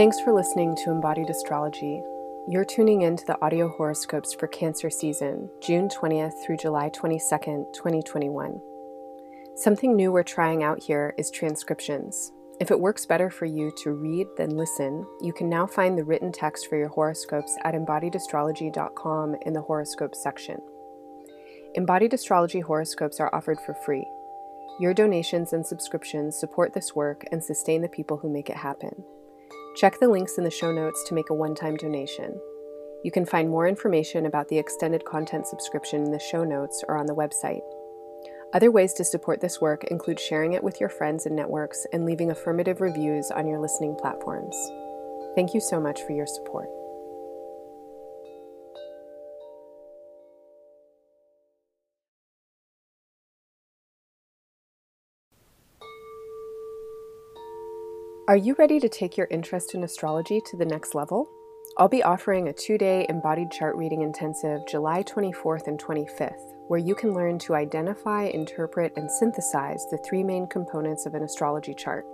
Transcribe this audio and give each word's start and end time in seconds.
Thanks 0.00 0.18
for 0.18 0.32
listening 0.32 0.74
to 0.76 0.90
Embodied 0.90 1.28
Astrology. 1.28 2.02
You're 2.48 2.64
tuning 2.64 3.02
in 3.02 3.18
to 3.18 3.26
the 3.26 3.38
audio 3.44 3.68
horoscopes 3.68 4.32
for 4.32 4.46
Cancer 4.46 4.88
season, 4.88 5.50
June 5.60 5.90
20th 5.90 6.42
through 6.42 6.56
July 6.56 6.88
22nd, 6.88 7.70
2021. 7.74 8.62
Something 9.56 9.94
new 9.94 10.10
we're 10.10 10.22
trying 10.22 10.62
out 10.62 10.82
here 10.82 11.12
is 11.18 11.30
transcriptions. 11.30 12.32
If 12.60 12.70
it 12.70 12.80
works 12.80 13.04
better 13.04 13.28
for 13.28 13.44
you 13.44 13.70
to 13.82 13.90
read 13.90 14.26
than 14.38 14.56
listen, 14.56 15.06
you 15.20 15.34
can 15.34 15.50
now 15.50 15.66
find 15.66 15.98
the 15.98 16.04
written 16.04 16.32
text 16.32 16.70
for 16.70 16.78
your 16.78 16.88
horoscopes 16.88 17.54
at 17.64 17.74
embodiedastrology.com 17.74 19.36
in 19.44 19.52
the 19.52 19.60
horoscopes 19.60 20.22
section. 20.22 20.62
Embodied 21.74 22.14
Astrology 22.14 22.60
horoscopes 22.60 23.20
are 23.20 23.34
offered 23.34 23.58
for 23.66 23.74
free. 23.74 24.06
Your 24.80 24.94
donations 24.94 25.52
and 25.52 25.66
subscriptions 25.66 26.40
support 26.40 26.72
this 26.72 26.96
work 26.96 27.26
and 27.30 27.44
sustain 27.44 27.82
the 27.82 27.88
people 27.88 28.16
who 28.16 28.32
make 28.32 28.48
it 28.48 28.56
happen. 28.56 29.04
Check 29.80 29.98
the 29.98 30.08
links 30.08 30.36
in 30.36 30.44
the 30.44 30.50
show 30.50 30.70
notes 30.70 31.02
to 31.04 31.14
make 31.14 31.30
a 31.30 31.34
one 31.34 31.54
time 31.54 31.74
donation. 31.74 32.38
You 33.02 33.10
can 33.10 33.24
find 33.24 33.48
more 33.48 33.66
information 33.66 34.26
about 34.26 34.48
the 34.48 34.58
extended 34.58 35.06
content 35.06 35.46
subscription 35.46 36.04
in 36.04 36.12
the 36.12 36.18
show 36.18 36.44
notes 36.44 36.84
or 36.86 36.98
on 36.98 37.06
the 37.06 37.14
website. 37.14 37.62
Other 38.52 38.70
ways 38.70 38.92
to 38.92 39.04
support 39.04 39.40
this 39.40 39.58
work 39.58 39.84
include 39.84 40.20
sharing 40.20 40.52
it 40.52 40.62
with 40.62 40.80
your 40.80 40.90
friends 40.90 41.24
and 41.24 41.34
networks 41.34 41.86
and 41.94 42.04
leaving 42.04 42.30
affirmative 42.30 42.82
reviews 42.82 43.30
on 43.30 43.46
your 43.46 43.58
listening 43.58 43.96
platforms. 43.96 44.54
Thank 45.34 45.54
you 45.54 45.60
so 45.60 45.80
much 45.80 46.02
for 46.02 46.12
your 46.12 46.26
support. 46.26 46.68
Are 58.30 58.36
you 58.36 58.54
ready 58.60 58.78
to 58.78 58.88
take 58.88 59.16
your 59.16 59.26
interest 59.28 59.74
in 59.74 59.82
astrology 59.82 60.40
to 60.42 60.56
the 60.56 60.64
next 60.64 60.94
level? 60.94 61.28
I'll 61.76 61.88
be 61.88 62.04
offering 62.04 62.46
a 62.46 62.52
two 62.52 62.78
day 62.78 63.04
embodied 63.08 63.50
chart 63.50 63.74
reading 63.74 64.02
intensive 64.02 64.60
July 64.68 65.02
24th 65.02 65.66
and 65.66 65.82
25th 65.82 66.54
where 66.68 66.78
you 66.78 66.94
can 66.94 67.12
learn 67.12 67.40
to 67.40 67.56
identify, 67.56 68.26
interpret, 68.26 68.92
and 68.94 69.10
synthesize 69.10 69.84
the 69.90 69.98
three 70.08 70.22
main 70.22 70.46
components 70.46 71.06
of 71.06 71.14
an 71.14 71.24
astrology 71.24 71.74
chart 71.74 72.06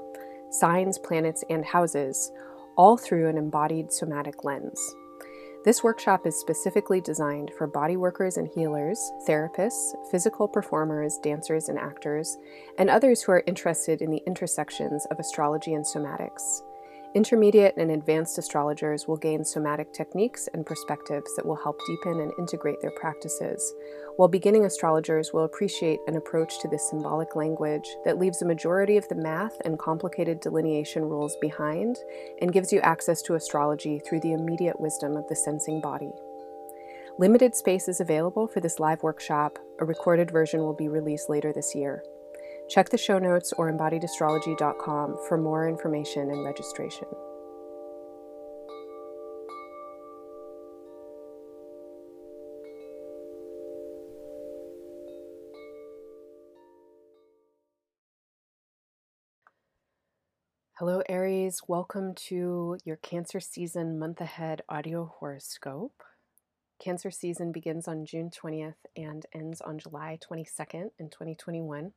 signs, 0.49 0.99
planets, 0.99 1.45
and 1.51 1.67
houses, 1.67 2.33
all 2.79 2.97
through 2.97 3.29
an 3.29 3.37
embodied 3.37 3.93
somatic 3.93 4.43
lens. 4.43 4.81
This 5.67 5.83
workshop 5.83 6.29
is 6.29 6.39
specifically 6.39 7.01
designed 7.01 7.51
for 7.59 7.67
body 7.67 7.97
workers 7.97 8.37
and 8.37 8.47
healers, 8.47 9.11
therapists, 9.29 9.97
physical 10.13 10.47
performers, 10.47 11.19
dancers, 11.25 11.69
and 11.69 11.77
actors, 11.77 12.39
and 12.79 12.89
others 12.89 13.21
who 13.21 13.33
are 13.33 13.43
interested 13.49 14.01
in 14.01 14.13
the 14.13 14.23
intersections 14.29 15.05
of 15.11 15.19
astrology 15.19 15.75
and 15.75 15.85
somatics. 15.85 16.63
Intermediate 17.15 17.77
and 17.79 17.91
advanced 17.93 18.37
astrologers 18.37 19.09
will 19.09 19.17
gain 19.17 19.43
somatic 19.45 19.93
techniques 19.93 20.49
and 20.53 20.67
perspectives 20.67 21.35
that 21.37 21.47
will 21.47 21.57
help 21.57 21.81
deepen 21.87 22.21
and 22.21 22.33
integrate 22.39 22.81
their 22.83 22.91
practices, 22.91 23.75
while 24.17 24.29
beginning 24.29 24.67
astrologers 24.67 25.33
will 25.33 25.45
appreciate 25.45 26.01
an 26.09 26.17
approach 26.17 26.61
to 26.61 26.69
this 26.69 26.91
symbolic 26.91 27.35
language 27.35 27.89
that 28.05 28.19
leaves 28.19 28.43
a 28.43 28.47
majority 28.47 28.99
of 28.99 29.09
the 29.09 29.15
math 29.15 29.57
and 29.65 29.79
complicated 29.79 30.41
delineation 30.41 31.05
rules 31.05 31.37
behind 31.41 31.97
and 32.43 32.53
gives 32.53 32.73
you 32.73 32.81
access 32.81 33.23
to 33.23 33.35
astrology 33.35 33.99
through 33.99 34.21
the 34.21 34.33
immediate 34.33 34.79
wisdom 34.79 35.17
of 35.17 35.27
the 35.29 35.37
sensing 35.37 35.81
body. 35.81 36.11
Limited 37.19 37.55
space 37.55 37.89
is 37.89 38.01
available 38.01 38.47
for 38.47 38.61
this 38.61 38.79
live 38.79 39.03
workshop. 39.03 39.59
A 39.81 39.87
recorded 39.87 40.31
version 40.31 40.61
will 40.61 40.75
be 40.75 40.89
released 40.89 41.31
later 41.31 41.51
this 41.51 41.75
year. 41.75 42.03
Check 42.69 42.91
the 42.91 42.99
show 42.99 43.19
notes 43.19 43.53
or 43.57 43.73
embodiedastrology.com 43.73 45.19
for 45.29 45.39
more 45.39 45.69
information 45.69 46.31
and 46.31 46.45
registration. 46.45 47.07
Hello, 60.79 61.03
Aries. 61.09 61.61
Welcome 61.69 62.15
to 62.29 62.77
your 62.85 62.97
Cancer 62.97 63.41
season 63.41 63.99
month 63.99 64.21
ahead 64.21 64.61
audio 64.69 65.11
horoscope. 65.21 66.03
Cancer 66.79 67.11
season 67.11 67.51
begins 67.51 67.89
on 67.89 68.05
June 68.05 68.29
20th 68.29 68.75
and 68.95 69.25
ends 69.33 69.63
on 69.63 69.79
July 69.79 70.19
22nd 70.29 70.91
in 70.99 71.09
2021. 71.09 71.93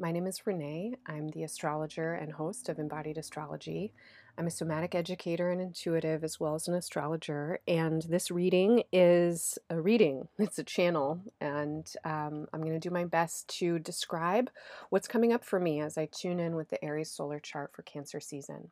My 0.00 0.12
name 0.12 0.26
is 0.26 0.46
Renee. 0.46 0.94
I'm 1.04 1.28
the 1.28 1.42
astrologer 1.42 2.14
and 2.14 2.32
host 2.32 2.70
of 2.70 2.78
Embodied 2.78 3.18
Astrology. 3.18 3.92
I'm 4.38 4.46
a 4.46 4.50
somatic 4.50 4.94
educator 4.94 5.50
and 5.50 5.60
intuitive, 5.60 6.24
as 6.24 6.40
well 6.40 6.54
as 6.54 6.66
an 6.68 6.74
astrologer. 6.74 7.58
And 7.68 8.00
this 8.04 8.30
reading 8.30 8.84
is 8.94 9.58
a 9.68 9.78
reading, 9.78 10.28
it's 10.38 10.58
a 10.58 10.64
channel. 10.64 11.20
And 11.38 11.86
um, 12.06 12.48
I'm 12.50 12.62
going 12.62 12.72
to 12.72 12.78
do 12.78 12.88
my 12.88 13.04
best 13.04 13.46
to 13.58 13.78
describe 13.78 14.50
what's 14.88 15.06
coming 15.06 15.34
up 15.34 15.44
for 15.44 15.60
me 15.60 15.82
as 15.82 15.98
I 15.98 16.06
tune 16.06 16.40
in 16.40 16.56
with 16.56 16.70
the 16.70 16.82
Aries 16.82 17.10
solar 17.10 17.38
chart 17.38 17.74
for 17.74 17.82
Cancer 17.82 18.20
season. 18.20 18.70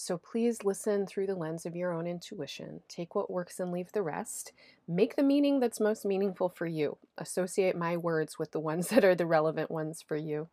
So 0.00 0.16
please 0.16 0.62
listen 0.62 1.08
through 1.08 1.26
the 1.26 1.34
lens 1.34 1.66
of 1.66 1.74
your 1.74 1.92
own 1.92 2.06
intuition. 2.06 2.82
Take 2.86 3.16
what 3.16 3.32
works 3.32 3.58
and 3.58 3.72
leave 3.72 3.90
the 3.90 4.00
rest. 4.00 4.52
Make 4.86 5.16
the 5.16 5.24
meaning 5.24 5.58
that's 5.58 5.80
most 5.80 6.04
meaningful 6.04 6.50
for 6.50 6.66
you. 6.66 6.98
Associate 7.18 7.74
my 7.74 7.96
words 7.96 8.38
with 8.38 8.52
the 8.52 8.60
ones 8.60 8.88
that 8.90 9.04
are 9.04 9.16
the 9.16 9.26
relevant 9.26 9.72
ones 9.72 10.00
for 10.00 10.14
you. 10.14 10.46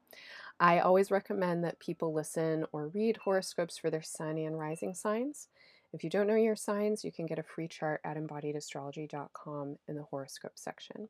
I 0.59 0.79
always 0.79 1.11
recommend 1.11 1.63
that 1.63 1.77
people 1.77 2.11
listen 2.11 2.65
or 2.71 2.87
read 2.87 3.17
horoscopes 3.17 3.77
for 3.77 3.91
their 3.91 4.01
sun 4.01 4.39
and 4.39 4.57
rising 4.57 4.95
signs. 4.95 5.47
If 5.93 6.03
you 6.03 6.09
don't 6.09 6.25
know 6.25 6.33
your 6.33 6.55
signs, 6.55 7.05
you 7.05 7.11
can 7.11 7.27
get 7.27 7.37
a 7.37 7.43
free 7.43 7.67
chart 7.67 8.01
at 8.03 8.17
embodiedastrology.com 8.17 9.77
in 9.87 9.95
the 9.95 10.03
horoscope 10.03 10.53
section. 10.55 11.09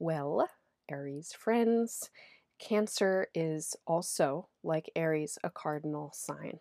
Well, 0.00 0.48
Aries 0.90 1.32
friends, 1.32 2.10
Cancer 2.58 3.28
is 3.36 3.76
also, 3.86 4.48
like 4.64 4.90
Aries, 4.96 5.38
a 5.44 5.50
cardinal 5.50 6.10
sign. 6.12 6.58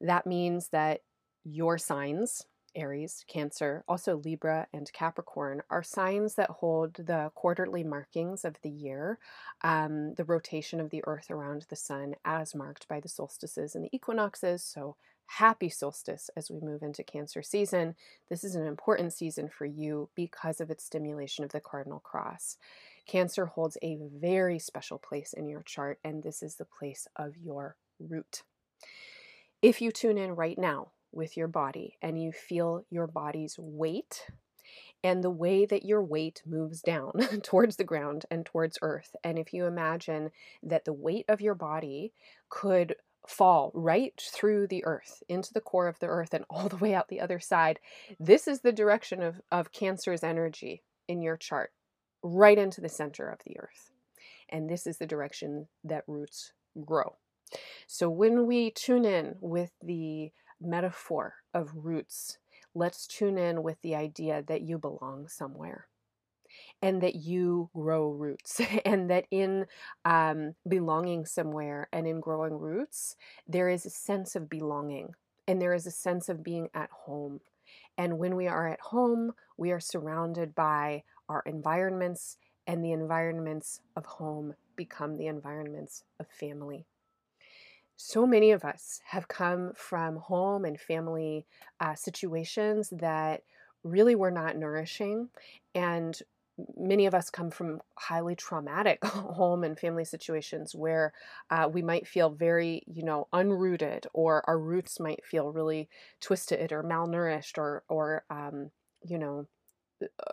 That 0.00 0.26
means 0.26 0.68
that 0.68 1.00
your 1.44 1.78
signs, 1.78 2.46
Aries, 2.74 3.24
Cancer, 3.26 3.84
also 3.88 4.16
Libra, 4.16 4.66
and 4.72 4.92
Capricorn, 4.92 5.62
are 5.70 5.82
signs 5.82 6.34
that 6.36 6.50
hold 6.50 6.94
the 6.94 7.30
quarterly 7.34 7.82
markings 7.82 8.44
of 8.44 8.56
the 8.62 8.70
year, 8.70 9.18
um, 9.62 10.14
the 10.14 10.24
rotation 10.24 10.80
of 10.80 10.90
the 10.90 11.02
Earth 11.06 11.30
around 11.30 11.66
the 11.68 11.76
Sun 11.76 12.14
as 12.24 12.54
marked 12.54 12.86
by 12.88 13.00
the 13.00 13.08
solstices 13.08 13.74
and 13.74 13.84
the 13.84 13.94
equinoxes. 13.94 14.62
So, 14.62 14.96
happy 15.26 15.68
solstice 15.68 16.28
as 16.36 16.50
we 16.50 16.60
move 16.60 16.82
into 16.82 17.04
Cancer 17.04 17.40
season. 17.42 17.94
This 18.28 18.42
is 18.42 18.56
an 18.56 18.66
important 18.66 19.12
season 19.12 19.48
for 19.48 19.64
you 19.64 20.08
because 20.16 20.60
of 20.60 20.70
its 20.70 20.84
stimulation 20.84 21.44
of 21.44 21.52
the 21.52 21.60
cardinal 21.60 22.00
cross. 22.00 22.56
Cancer 23.06 23.46
holds 23.46 23.76
a 23.82 23.98
very 24.00 24.58
special 24.58 24.98
place 24.98 25.32
in 25.32 25.48
your 25.48 25.62
chart, 25.62 25.98
and 26.04 26.22
this 26.22 26.42
is 26.42 26.56
the 26.56 26.64
place 26.64 27.06
of 27.16 27.36
your 27.36 27.76
root. 28.00 28.42
If 29.62 29.82
you 29.82 29.92
tune 29.92 30.16
in 30.16 30.34
right 30.36 30.56
now 30.56 30.92
with 31.12 31.36
your 31.36 31.48
body 31.48 31.98
and 32.00 32.20
you 32.20 32.32
feel 32.32 32.86
your 32.88 33.06
body's 33.06 33.58
weight 33.58 34.26
and 35.04 35.22
the 35.22 35.30
way 35.30 35.66
that 35.66 35.84
your 35.84 36.02
weight 36.02 36.42
moves 36.46 36.80
down 36.80 37.12
towards 37.42 37.76
the 37.76 37.84
ground 37.84 38.24
and 38.30 38.46
towards 38.46 38.78
earth, 38.80 39.14
and 39.22 39.38
if 39.38 39.52
you 39.52 39.66
imagine 39.66 40.30
that 40.62 40.86
the 40.86 40.94
weight 40.94 41.26
of 41.28 41.42
your 41.42 41.54
body 41.54 42.14
could 42.48 42.96
fall 43.28 43.70
right 43.74 44.18
through 44.32 44.66
the 44.66 44.82
earth 44.86 45.22
into 45.28 45.52
the 45.52 45.60
core 45.60 45.88
of 45.88 45.98
the 45.98 46.06
earth 46.06 46.32
and 46.32 46.46
all 46.50 46.70
the 46.70 46.76
way 46.76 46.94
out 46.94 47.08
the 47.08 47.20
other 47.20 47.38
side, 47.38 47.80
this 48.18 48.48
is 48.48 48.60
the 48.60 48.72
direction 48.72 49.22
of, 49.22 49.42
of 49.52 49.72
Cancer's 49.72 50.24
energy 50.24 50.82
in 51.06 51.20
your 51.20 51.36
chart, 51.36 51.70
right 52.22 52.56
into 52.56 52.80
the 52.80 52.88
center 52.88 53.28
of 53.28 53.40
the 53.44 53.60
earth. 53.60 53.90
And 54.48 54.70
this 54.70 54.86
is 54.86 54.96
the 54.96 55.06
direction 55.06 55.68
that 55.84 56.04
roots 56.06 56.54
grow. 56.82 57.16
So 57.86 58.08
when 58.08 58.46
we 58.46 58.70
tune 58.70 59.04
in 59.04 59.36
with 59.40 59.72
the 59.82 60.32
metaphor 60.60 61.34
of 61.54 61.70
roots, 61.74 62.38
let's 62.74 63.06
tune 63.06 63.38
in 63.38 63.62
with 63.62 63.80
the 63.82 63.94
idea 63.94 64.42
that 64.46 64.62
you 64.62 64.78
belong 64.78 65.28
somewhere 65.28 65.86
and 66.82 67.02
that 67.02 67.16
you 67.16 67.70
grow 67.74 68.10
roots 68.10 68.60
and 68.84 69.10
that 69.10 69.26
in 69.30 69.66
um, 70.04 70.54
belonging 70.68 71.24
somewhere 71.24 71.88
and 71.92 72.06
in 72.06 72.20
growing 72.20 72.54
roots 72.54 73.16
there 73.46 73.68
is 73.68 73.86
a 73.86 73.90
sense 73.90 74.36
of 74.36 74.48
belonging 74.48 75.14
and 75.46 75.60
there 75.60 75.74
is 75.74 75.86
a 75.86 75.90
sense 75.90 76.28
of 76.28 76.44
being 76.44 76.68
at 76.74 76.90
home. 76.90 77.40
And 77.98 78.18
when 78.18 78.36
we 78.36 78.46
are 78.46 78.68
at 78.68 78.80
home 78.80 79.32
we 79.56 79.72
are 79.72 79.80
surrounded 79.80 80.54
by 80.54 81.02
our 81.28 81.42
environments 81.46 82.36
and 82.66 82.84
the 82.84 82.92
environments 82.92 83.80
of 83.96 84.04
home 84.04 84.54
become 84.76 85.16
the 85.16 85.26
environments 85.26 86.04
of 86.18 86.26
family 86.28 86.86
so 88.02 88.26
many 88.26 88.50
of 88.50 88.64
us 88.64 89.00
have 89.04 89.28
come 89.28 89.72
from 89.74 90.16
home 90.16 90.64
and 90.64 90.80
family 90.80 91.44
uh, 91.80 91.94
situations 91.94 92.88
that 92.90 93.42
really 93.84 94.14
were 94.14 94.30
not 94.30 94.56
nourishing 94.56 95.28
and 95.74 96.22
many 96.78 97.04
of 97.04 97.14
us 97.14 97.28
come 97.28 97.50
from 97.50 97.80
highly 97.98 98.34
traumatic 98.34 99.04
home 99.04 99.64
and 99.64 99.78
family 99.78 100.04
situations 100.04 100.74
where 100.74 101.12
uh, 101.50 101.68
we 101.70 101.82
might 101.82 102.08
feel 102.08 102.30
very, 102.30 102.82
you 102.86 103.02
know, 103.02 103.28
unrooted, 103.34 104.06
or 104.14 104.42
our 104.48 104.58
roots 104.58 104.98
might 104.98 105.24
feel 105.24 105.52
really 105.52 105.88
twisted 106.20 106.72
or 106.72 106.82
malnourished, 106.82 107.56
or 107.56 107.82
or 107.88 108.24
um, 108.30 108.70
you 109.02 109.16
know, 109.16 109.46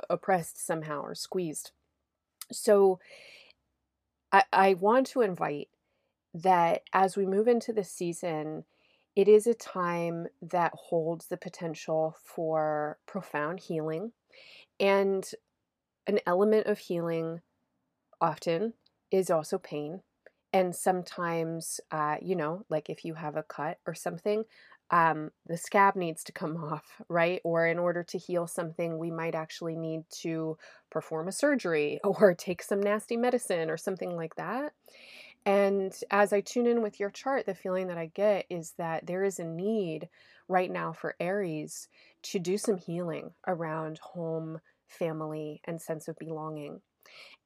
oppressed 0.10 0.66
somehow 0.66 1.02
or 1.02 1.16
squeezed. 1.16 1.72
So, 2.52 3.00
I, 4.32 4.44
I 4.52 4.74
want 4.74 5.08
to 5.08 5.22
invite 5.22 5.70
that 6.34 6.84
as 6.94 7.18
we 7.18 7.26
move 7.26 7.48
into 7.48 7.74
the 7.74 7.84
season, 7.84 8.66
it 9.16 9.28
is 9.28 9.48
a 9.48 9.54
time 9.54 10.28
that 10.42 10.74
holds 10.76 11.28
the 11.28 11.38
potential 11.38 12.16
for 12.24 13.00
profound 13.08 13.60
healing 13.60 14.12
and 14.80 15.32
an 16.08 16.20
element 16.26 16.68
of 16.68 16.80
healing 16.80 17.42
often 18.22 18.74
is 19.12 19.30
also 19.30 19.58
pain. 19.58 20.02
And 20.54 20.76
sometimes, 20.76 21.80
uh, 21.92 22.18
you 22.22 22.36
know, 22.36 22.66
like 22.70 22.90
if 22.90 23.04
you 23.06 23.16
have 23.16 23.36
a 23.36 23.44
cut 23.44 23.80
or 23.86 23.94
something, 23.94 24.46
um, 24.90 25.32
the 25.46 25.58
scab 25.58 25.96
needs 25.96 26.24
to 26.26 26.32
come 26.32 26.56
off, 26.64 27.02
right? 27.10 27.42
Or 27.44 27.68
in 27.68 27.78
order 27.80 28.04
to 28.04 28.18
heal 28.18 28.48
something, 28.48 28.98
we 28.98 29.12
might 29.12 29.36
actually 29.36 29.76
need 29.76 30.04
to 30.22 30.58
perform 30.90 31.28
a 31.28 31.34
surgery 31.34 32.00
or 32.04 32.34
take 32.34 32.62
some 32.64 32.80
nasty 32.80 33.18
medicine 33.18 33.70
or 33.70 33.78
something 33.78 34.16
like 34.16 34.36
that. 34.36 34.74
And 35.48 35.98
as 36.12 36.34
I 36.34 36.42
tune 36.42 36.68
in 36.68 36.84
with 36.84 37.00
your 37.00 37.10
chart, 37.10 37.46
the 37.46 37.56
feeling 37.56 37.88
that 37.88 37.98
I 37.98 38.12
get 38.14 38.46
is 38.50 38.74
that 38.78 39.08
there 39.08 39.24
is 39.24 39.40
a 39.40 39.46
need 39.46 40.10
right 40.48 40.70
now 40.70 40.94
for 40.94 41.16
Aries 41.20 41.88
to 42.24 42.38
do 42.38 42.58
some 42.58 42.78
healing 42.78 43.32
around 43.48 43.98
home 44.00 44.60
family, 44.88 45.62
and 45.66 45.82
sense 45.82 46.08
of 46.08 46.18
belonging. 46.18 46.82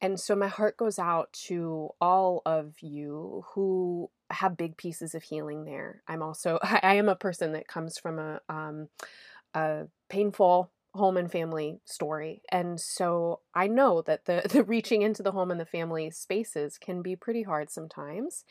And 0.02 0.20
so 0.20 0.36
my 0.36 0.48
heart 0.48 0.78
goes 0.78 0.98
out 0.98 1.32
to 1.48 1.90
all 2.00 2.42
of 2.46 2.74
you 2.82 3.46
who 3.54 4.10
have 4.32 4.58
big 4.58 4.78
pieces 4.78 5.14
of 5.14 5.24
healing 5.24 5.66
there. 5.66 6.02
I'm 6.08 6.24
also 6.24 6.60
I 6.64 6.96
am 6.96 7.10
a 7.10 7.16
person 7.16 7.54
that 7.54 7.68
comes 7.68 7.98
from 7.98 8.20
a 8.20 8.40
um, 8.50 8.88
a 9.54 9.88
painful 10.10 10.72
home 10.94 11.18
and 11.18 11.32
family 11.32 11.80
story. 11.86 12.42
And 12.52 12.80
so 12.80 13.40
I 13.56 13.68
know 13.68 14.02
that 14.04 14.26
the 14.26 14.44
the 14.50 14.64
reaching 14.64 15.02
into 15.02 15.24
the 15.24 15.32
home 15.32 15.52
and 15.52 15.60
the 15.60 15.66
family 15.66 16.10
spaces 16.12 16.78
can 16.78 17.02
be 17.02 17.16
pretty 17.16 17.44
hard 17.44 17.70
sometimes 17.70 18.46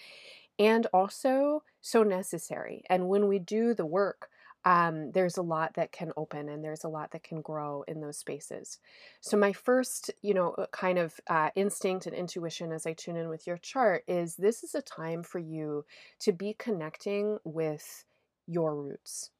and 0.58 0.86
also 0.92 1.62
so 1.80 2.02
necessary. 2.02 2.84
And 2.90 3.08
when 3.08 3.28
we 3.28 3.38
do 3.38 3.74
the 3.74 3.86
work 3.86 4.28
um, 4.64 5.10
there's 5.12 5.38
a 5.38 5.42
lot 5.42 5.74
that 5.74 5.92
can 5.92 6.12
open 6.16 6.48
and 6.48 6.62
there's 6.62 6.84
a 6.84 6.88
lot 6.88 7.12
that 7.12 7.22
can 7.22 7.40
grow 7.40 7.82
in 7.88 8.00
those 8.00 8.18
spaces. 8.18 8.78
So, 9.20 9.36
my 9.36 9.52
first, 9.52 10.10
you 10.22 10.34
know, 10.34 10.50
uh, 10.52 10.66
kind 10.70 10.98
of 10.98 11.18
uh, 11.28 11.50
instinct 11.54 12.06
and 12.06 12.14
intuition 12.14 12.72
as 12.72 12.86
I 12.86 12.92
tune 12.92 13.16
in 13.16 13.28
with 13.28 13.46
your 13.46 13.56
chart 13.56 14.04
is 14.06 14.36
this 14.36 14.62
is 14.62 14.74
a 14.74 14.82
time 14.82 15.22
for 15.22 15.38
you 15.38 15.84
to 16.20 16.32
be 16.32 16.54
connecting 16.58 17.38
with 17.44 18.04
your 18.46 18.74
roots. 18.74 19.30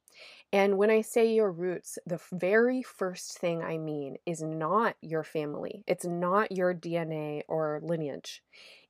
And 0.53 0.77
when 0.77 0.89
I 0.89 1.01
say 1.01 1.33
your 1.33 1.51
roots, 1.51 1.97
the 2.05 2.19
very 2.31 2.83
first 2.83 3.37
thing 3.37 3.61
I 3.63 3.77
mean 3.77 4.17
is 4.25 4.41
not 4.41 4.95
your 5.01 5.23
family, 5.23 5.83
it's 5.87 6.05
not 6.05 6.51
your 6.51 6.73
DNA 6.73 7.43
or 7.47 7.79
lineage. 7.83 8.43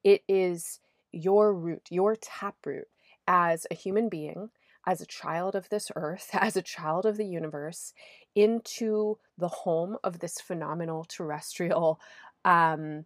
It 0.04 0.24
is 0.28 0.80
your 1.12 1.54
root, 1.54 1.88
your 1.90 2.16
taproot 2.16 2.88
as 3.28 3.68
a 3.70 3.76
human 3.76 4.10
being 4.10 4.50
as 4.86 5.02
a 5.02 5.06
child 5.06 5.56
of 5.56 5.70
this 5.70 5.92
earth, 5.96 6.30
as 6.34 6.56
a 6.56 6.62
child 6.62 7.06
of 7.06 7.18
the 7.18 7.26
universe, 7.26 7.94
into 8.36 9.18
the 9.38 9.48
home 9.48 9.98
of 10.04 10.20
this 10.20 10.40
phenomenal 10.40 11.06
terrestrial 11.06 12.00
um, 12.46 13.06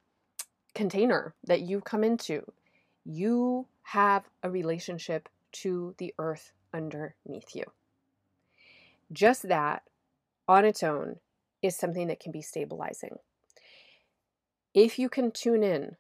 container 0.74 1.34
that 1.46 1.62
you 1.62 1.82
come 1.82 2.04
into. 2.04 2.44
You 3.04 3.68
have 3.84 4.24
a 4.44 4.50
relationship 4.50 5.30
to 5.54 5.96
the 5.98 6.14
earth 6.20 6.52
underneath 6.74 7.56
you. 7.56 7.66
Just 9.12 9.48
that 9.48 9.84
on 10.48 10.66
its 10.66 10.84
own 10.84 11.18
is 11.62 11.76
something 11.76 12.08
that 12.08 12.20
can 12.20 12.32
be 12.32 12.42
stabilizing. 12.42 13.18
If 14.74 15.00
you 15.00 15.10
can 15.10 15.32
tune 15.32 15.64
in 15.64 15.96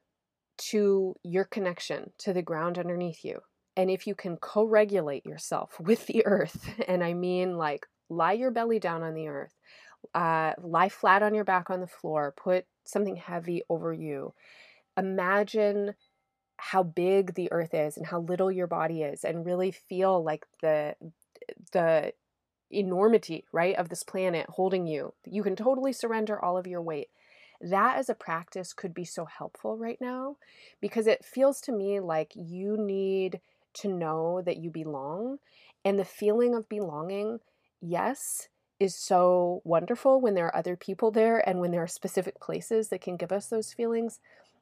to 0.69 1.15
your 1.23 1.45
connection 1.45 2.11
to 2.19 2.33
the 2.33 2.41
ground 2.41 2.77
underneath 2.77 3.23
you, 3.23 3.39
and 3.77 3.89
if 3.89 4.07
you 4.07 4.15
can 4.15 4.37
co 4.37 4.63
regulate 4.63 5.25
yourself 5.25 5.79
with 5.79 6.05
the 6.07 6.25
earth, 6.25 6.69
and 6.87 7.03
I 7.03 7.13
mean 7.13 7.57
like 7.57 7.85
lie 8.09 8.33
your 8.33 8.51
belly 8.51 8.79
down 8.79 9.03
on 9.03 9.13
the 9.13 9.27
earth, 9.27 9.53
uh, 10.13 10.53
lie 10.61 10.89
flat 10.89 11.23
on 11.23 11.33
your 11.33 11.43
back 11.43 11.69
on 11.69 11.81
the 11.81 11.87
floor, 11.87 12.33
put 12.37 12.65
something 12.85 13.15
heavy 13.15 13.63
over 13.69 13.93
you, 13.93 14.33
imagine 14.97 15.95
how 16.57 16.83
big 16.83 17.33
the 17.33 17.51
earth 17.51 17.73
is 17.73 17.97
and 17.97 18.05
how 18.05 18.19
little 18.21 18.51
your 18.51 18.67
body 18.67 19.03
is 19.03 19.23
and 19.23 19.45
really 19.45 19.71
feel 19.71 20.23
like 20.23 20.45
the 20.61 20.95
the 21.73 22.13
enormity 22.71 23.45
right 23.51 23.75
of 23.75 23.89
this 23.89 24.03
planet 24.03 24.45
holding 24.49 24.87
you 24.87 25.13
you 25.25 25.43
can 25.43 25.55
totally 25.55 25.93
surrender 25.93 26.43
all 26.43 26.57
of 26.57 26.67
your 26.67 26.81
weight 26.81 27.09
that 27.61 27.97
as 27.97 28.09
a 28.09 28.15
practice 28.15 28.73
could 28.73 28.93
be 28.93 29.05
so 29.05 29.25
helpful 29.25 29.77
right 29.77 29.99
now 30.01 30.35
because 30.81 31.07
it 31.07 31.23
feels 31.23 31.61
to 31.61 31.71
me 31.71 31.99
like 31.99 32.31
you 32.35 32.77
need 32.77 33.39
to 33.75 33.87
know 33.87 34.41
that 34.45 34.57
you 34.57 34.69
belong. 34.69 35.37
And 35.83 35.99
the 35.99 36.05
feeling 36.05 36.55
of 36.55 36.67
belonging, 36.67 37.39
yes, 37.81 38.49
is 38.79 38.95
so 38.95 39.61
wonderful 39.63 40.19
when 40.19 40.33
there 40.33 40.47
are 40.47 40.55
other 40.55 40.75
people 40.75 41.11
there 41.11 41.47
and 41.47 41.59
when 41.59 41.71
there 41.71 41.83
are 41.83 41.87
specific 41.87 42.39
places 42.39 42.89
that 42.89 43.01
can 43.01 43.17
give 43.17 43.31
us 43.31 43.47
those 43.47 43.73
feelings. 43.73 44.19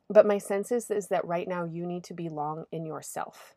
But 0.09 0.27
my 0.27 0.37
sense 0.37 0.71
is, 0.71 0.91
is 0.91 1.07
that 1.07 1.25
right 1.25 1.47
now 1.47 1.63
you 1.63 1.85
need 1.85 2.03
to 2.05 2.13
belong 2.13 2.65
in 2.71 2.85
yourself. 2.85 3.55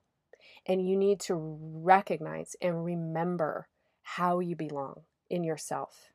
And 0.66 0.88
you 0.88 0.96
need 0.96 1.20
to 1.20 1.34
recognize 1.34 2.56
and 2.62 2.84
remember 2.84 3.68
how 4.08 4.38
you 4.38 4.54
belong 4.54 5.00
in 5.28 5.42
yourself. 5.42 6.12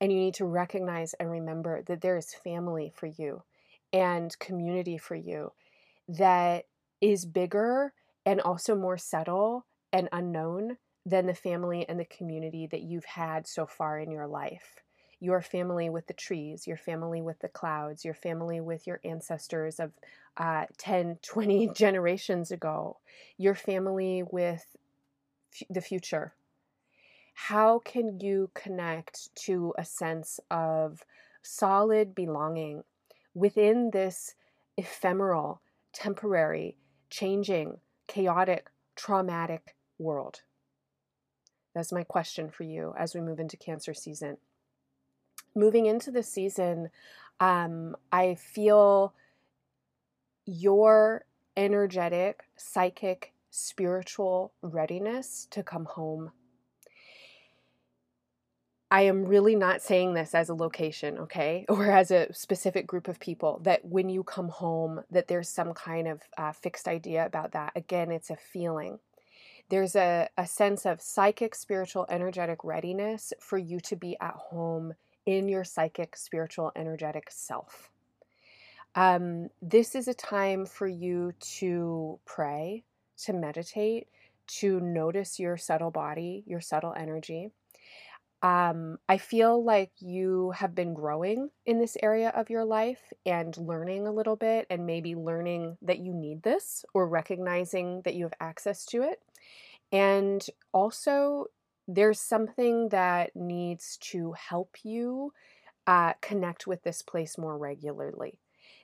And 0.00 0.10
you 0.10 0.18
need 0.18 0.34
to 0.34 0.46
recognize 0.46 1.12
and 1.14 1.30
remember 1.30 1.82
that 1.82 2.00
there 2.00 2.16
is 2.16 2.32
family 2.32 2.90
for 2.94 3.06
you 3.06 3.42
and 3.92 4.36
community 4.38 4.96
for 4.96 5.14
you 5.14 5.52
that 6.08 6.64
is 7.02 7.26
bigger 7.26 7.92
and 8.24 8.40
also 8.40 8.74
more 8.74 8.96
subtle 8.96 9.66
and 9.92 10.08
unknown 10.10 10.78
than 11.04 11.26
the 11.26 11.34
family 11.34 11.86
and 11.86 12.00
the 12.00 12.06
community 12.06 12.66
that 12.66 12.80
you've 12.80 13.04
had 13.04 13.46
so 13.46 13.66
far 13.66 13.98
in 14.00 14.10
your 14.10 14.26
life. 14.26 14.76
Your 15.20 15.42
family 15.42 15.90
with 15.90 16.06
the 16.06 16.14
trees, 16.14 16.66
your 16.66 16.78
family 16.78 17.20
with 17.20 17.40
the 17.40 17.48
clouds, 17.48 18.06
your 18.06 18.14
family 18.14 18.60
with 18.62 18.86
your 18.86 19.00
ancestors 19.04 19.78
of 19.78 19.92
uh, 20.38 20.64
10, 20.78 21.18
20 21.20 21.68
generations 21.76 22.50
ago, 22.50 22.98
your 23.36 23.54
family 23.54 24.22
with 24.22 24.64
f- 25.52 25.68
the 25.68 25.82
future. 25.82 26.32
How 27.46 27.78
can 27.78 28.18
you 28.18 28.50
connect 28.52 29.34
to 29.46 29.72
a 29.78 29.84
sense 29.84 30.40
of 30.50 31.04
solid 31.40 32.12
belonging 32.12 32.82
within 33.32 33.90
this 33.92 34.34
ephemeral, 34.76 35.62
temporary, 35.92 36.76
changing, 37.10 37.78
chaotic, 38.08 38.70
traumatic 38.96 39.76
world? 39.98 40.42
That's 41.74 41.92
my 41.92 42.02
question 42.02 42.50
for 42.50 42.64
you 42.64 42.92
as 42.98 43.14
we 43.14 43.20
move 43.20 43.38
into 43.38 43.56
Cancer 43.56 43.94
season. 43.94 44.38
Moving 45.54 45.86
into 45.86 46.10
the 46.10 46.24
season, 46.24 46.90
um, 47.38 47.96
I 48.10 48.34
feel 48.34 49.14
your 50.44 51.24
energetic, 51.56 52.42
psychic, 52.56 53.32
spiritual 53.50 54.52
readiness 54.60 55.46
to 55.52 55.62
come 55.62 55.84
home 55.84 56.32
I 58.90 59.02
am 59.02 59.26
really 59.26 59.54
not 59.54 59.82
saying 59.82 60.14
this 60.14 60.34
as 60.34 60.48
a 60.48 60.54
location, 60.54 61.18
okay, 61.18 61.66
or 61.68 61.90
as 61.90 62.10
a 62.10 62.32
specific 62.32 62.86
group 62.86 63.08
of 63.08 63.20
people. 63.20 63.60
That 63.62 63.84
when 63.84 64.08
you 64.08 64.22
come 64.22 64.48
home, 64.48 65.02
that 65.10 65.28
there's 65.28 65.48
some 65.48 65.74
kind 65.74 66.08
of 66.08 66.22
uh, 66.36 66.52
fixed 66.52 66.88
idea 66.88 67.26
about 67.26 67.52
that. 67.52 67.72
Again, 67.76 68.10
it's 68.10 68.30
a 68.30 68.36
feeling. 68.36 68.98
There's 69.68 69.94
a, 69.94 70.28
a 70.38 70.46
sense 70.46 70.86
of 70.86 71.02
psychic, 71.02 71.54
spiritual, 71.54 72.06
energetic 72.08 72.64
readiness 72.64 73.34
for 73.38 73.58
you 73.58 73.80
to 73.80 73.96
be 73.96 74.16
at 74.20 74.34
home 74.34 74.94
in 75.26 75.46
your 75.46 75.64
psychic, 75.64 76.16
spiritual, 76.16 76.72
energetic 76.74 77.28
self. 77.30 77.90
Um, 78.94 79.50
this 79.60 79.94
is 79.94 80.08
a 80.08 80.14
time 80.14 80.64
for 80.64 80.88
you 80.88 81.32
to 81.58 82.18
pray, 82.24 82.84
to 83.24 83.34
meditate, 83.34 84.08
to 84.46 84.80
notice 84.80 85.38
your 85.38 85.58
subtle 85.58 85.90
body, 85.90 86.44
your 86.46 86.62
subtle 86.62 86.94
energy 86.96 87.50
um, 88.42 88.98
I 89.08 89.18
feel 89.18 89.64
like 89.64 89.90
you 89.98 90.52
have 90.52 90.74
been 90.74 90.94
growing 90.94 91.50
in 91.66 91.80
this 91.80 91.96
area 92.02 92.28
of 92.30 92.50
your 92.50 92.64
life 92.64 93.12
and 93.26 93.56
learning 93.56 94.06
a 94.06 94.12
little 94.12 94.36
bit, 94.36 94.66
and 94.70 94.86
maybe 94.86 95.16
learning 95.16 95.76
that 95.82 95.98
you 95.98 96.14
need 96.14 96.42
this 96.42 96.84
or 96.94 97.08
recognizing 97.08 98.02
that 98.02 98.14
you 98.14 98.24
have 98.24 98.34
access 98.40 98.84
to 98.86 99.02
it. 99.02 99.20
And 99.90 100.46
also, 100.72 101.46
there's 101.88 102.20
something 102.20 102.90
that 102.90 103.34
needs 103.34 103.96
to 104.02 104.32
help 104.32 104.76
you 104.84 105.32
uh, 105.86 106.12
connect 106.20 106.66
with 106.66 106.84
this 106.84 107.02
place 107.02 107.38
more 107.38 107.58
regularly. 107.58 108.38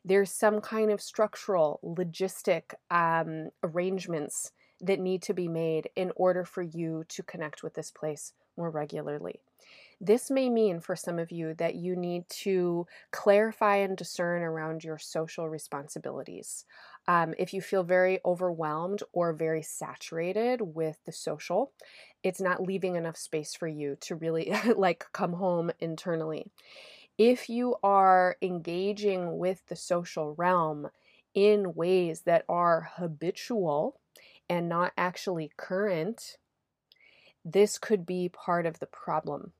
There's 0.04 0.32
some 0.32 0.60
kind 0.60 0.90
of 0.90 1.00
structural, 1.00 1.78
logistic 1.84 2.74
um, 2.90 3.50
arrangements 3.62 4.50
that 4.80 4.98
need 4.98 5.22
to 5.22 5.34
be 5.34 5.46
made 5.46 5.90
in 5.94 6.10
order 6.16 6.44
for 6.44 6.62
you 6.62 7.04
to 7.08 7.22
connect 7.22 7.62
with 7.62 7.74
this 7.74 7.90
place 7.90 8.32
more 8.56 8.70
regularly. 8.70 9.40
This 10.00 10.30
may 10.30 10.50
mean 10.50 10.80
for 10.80 10.96
some 10.96 11.18
of 11.18 11.30
you 11.30 11.54
that 11.54 11.76
you 11.76 11.96
need 11.96 12.28
to 12.28 12.86
clarify 13.10 13.76
and 13.76 13.96
discern 13.96 14.42
around 14.42 14.84
your 14.84 14.98
social 14.98 15.48
responsibilities. 15.48 16.66
Um, 17.06 17.34
if 17.38 17.54
you 17.54 17.62
feel 17.62 17.84
very 17.84 18.18
overwhelmed 18.24 19.02
or 19.12 19.32
very 19.32 19.62
saturated 19.62 20.60
with 20.60 20.98
the 21.06 21.12
social, 21.12 21.72
it's 22.22 22.40
not 22.40 22.62
leaving 22.62 22.96
enough 22.96 23.16
space 23.16 23.54
for 23.54 23.68
you 23.68 23.96
to 24.00 24.16
really 24.16 24.52
like 24.76 25.06
come 25.12 25.34
home 25.34 25.70
internally. 25.80 26.50
If 27.16 27.48
you 27.48 27.76
are 27.82 28.36
engaging 28.42 29.38
with 29.38 29.66
the 29.68 29.76
social 29.76 30.34
realm 30.34 30.90
in 31.34 31.74
ways 31.74 32.22
that 32.22 32.44
are 32.48 32.90
habitual 32.96 34.00
and 34.48 34.68
not 34.68 34.92
actually 34.96 35.52
current, 35.56 36.38
this 37.44 37.78
could 37.78 38.06
be 38.06 38.28
part 38.28 38.66
of 38.66 38.78
the 38.78 38.86
problem. 38.86 39.52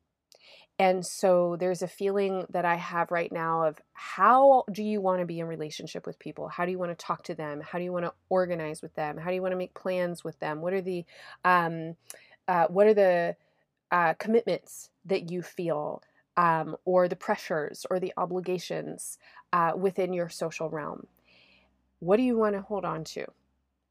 And 0.79 1.07
so 1.07 1.57
there's 1.59 1.83
a 1.83 1.89
feeling 1.89 2.47
that 2.51 2.65
I 2.65 2.75
have 2.75 3.13
right 3.13 3.31
now 3.31 3.63
of 3.63 3.81
how 3.93 4.65
do 4.73 4.83
you 4.83 5.01
want 5.01 5.21
to 5.21 5.27
be 5.27 5.39
in 5.39 5.47
relationship 5.47 6.05
with 6.05 6.19
people? 6.19 6.49
How 6.49 6.65
do 6.65 6.73
you 6.73 6.79
want 6.79 6.91
to 6.91 7.07
talk 7.07 7.23
to 7.25 7.35
them? 7.35 7.61
How 7.61 7.79
do 7.79 7.85
you 7.85 7.93
want 7.93 8.07
to 8.07 8.13
organize 8.29 8.83
with 8.83 8.95
them? 8.97 9.17
How 9.17 9.29
do 9.29 9.37
you 9.37 9.43
want 9.43 9.53
to 9.53 9.59
make 9.59 9.75
plans 9.75 10.25
with 10.25 10.39
them? 10.41 10.61
What 10.61 10.73
are 10.73 10.83
the 10.83 11.05
um, 11.45 11.95
uh, 12.49 12.67
what 12.67 12.89
are 12.89 12.95
the 12.95 13.37
uh, 13.93 14.15
commitments 14.15 14.91
that 15.05 15.31
you 15.31 15.43
feel, 15.43 16.03
um, 16.37 16.77
or 16.85 17.07
the 17.09 17.17
pressures 17.17 17.87
or 17.89 18.01
the 18.01 18.13
obligations 18.17 19.19
uh, 19.53 19.73
within 19.77 20.13
your 20.13 20.29
social 20.29 20.69
realm? 20.71 21.07
What 22.01 22.17
do 22.17 22.25
you 22.25 22.37
want 22.37 22.57
to 22.57 22.63
hold 22.63 22.85
on 22.85 23.05
to? 23.05 23.27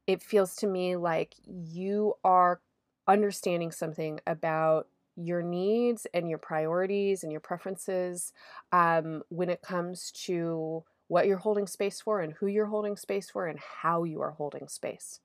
It 0.06 0.22
feels 0.22 0.54
to 0.56 0.66
me 0.66 0.96
like 0.96 1.34
you 1.46 2.14
are 2.22 2.60
understanding 3.06 3.70
something 3.70 4.20
about 4.26 4.88
your 5.16 5.42
needs 5.42 6.06
and 6.12 6.28
your 6.28 6.38
priorities 6.38 7.22
and 7.22 7.30
your 7.30 7.40
preferences 7.40 8.32
um, 8.72 9.22
when 9.28 9.48
it 9.48 9.62
comes 9.62 10.10
to 10.10 10.82
what 11.08 11.26
you're 11.26 11.38
holding 11.38 11.66
space 11.66 12.00
for 12.00 12.20
and 12.20 12.32
who 12.34 12.46
you're 12.46 12.66
holding 12.66 12.96
space 12.96 13.30
for 13.30 13.46
and 13.46 13.58
how 13.82 14.04
you 14.04 14.20
are 14.20 14.32
holding 14.32 14.68
space. 14.68 15.20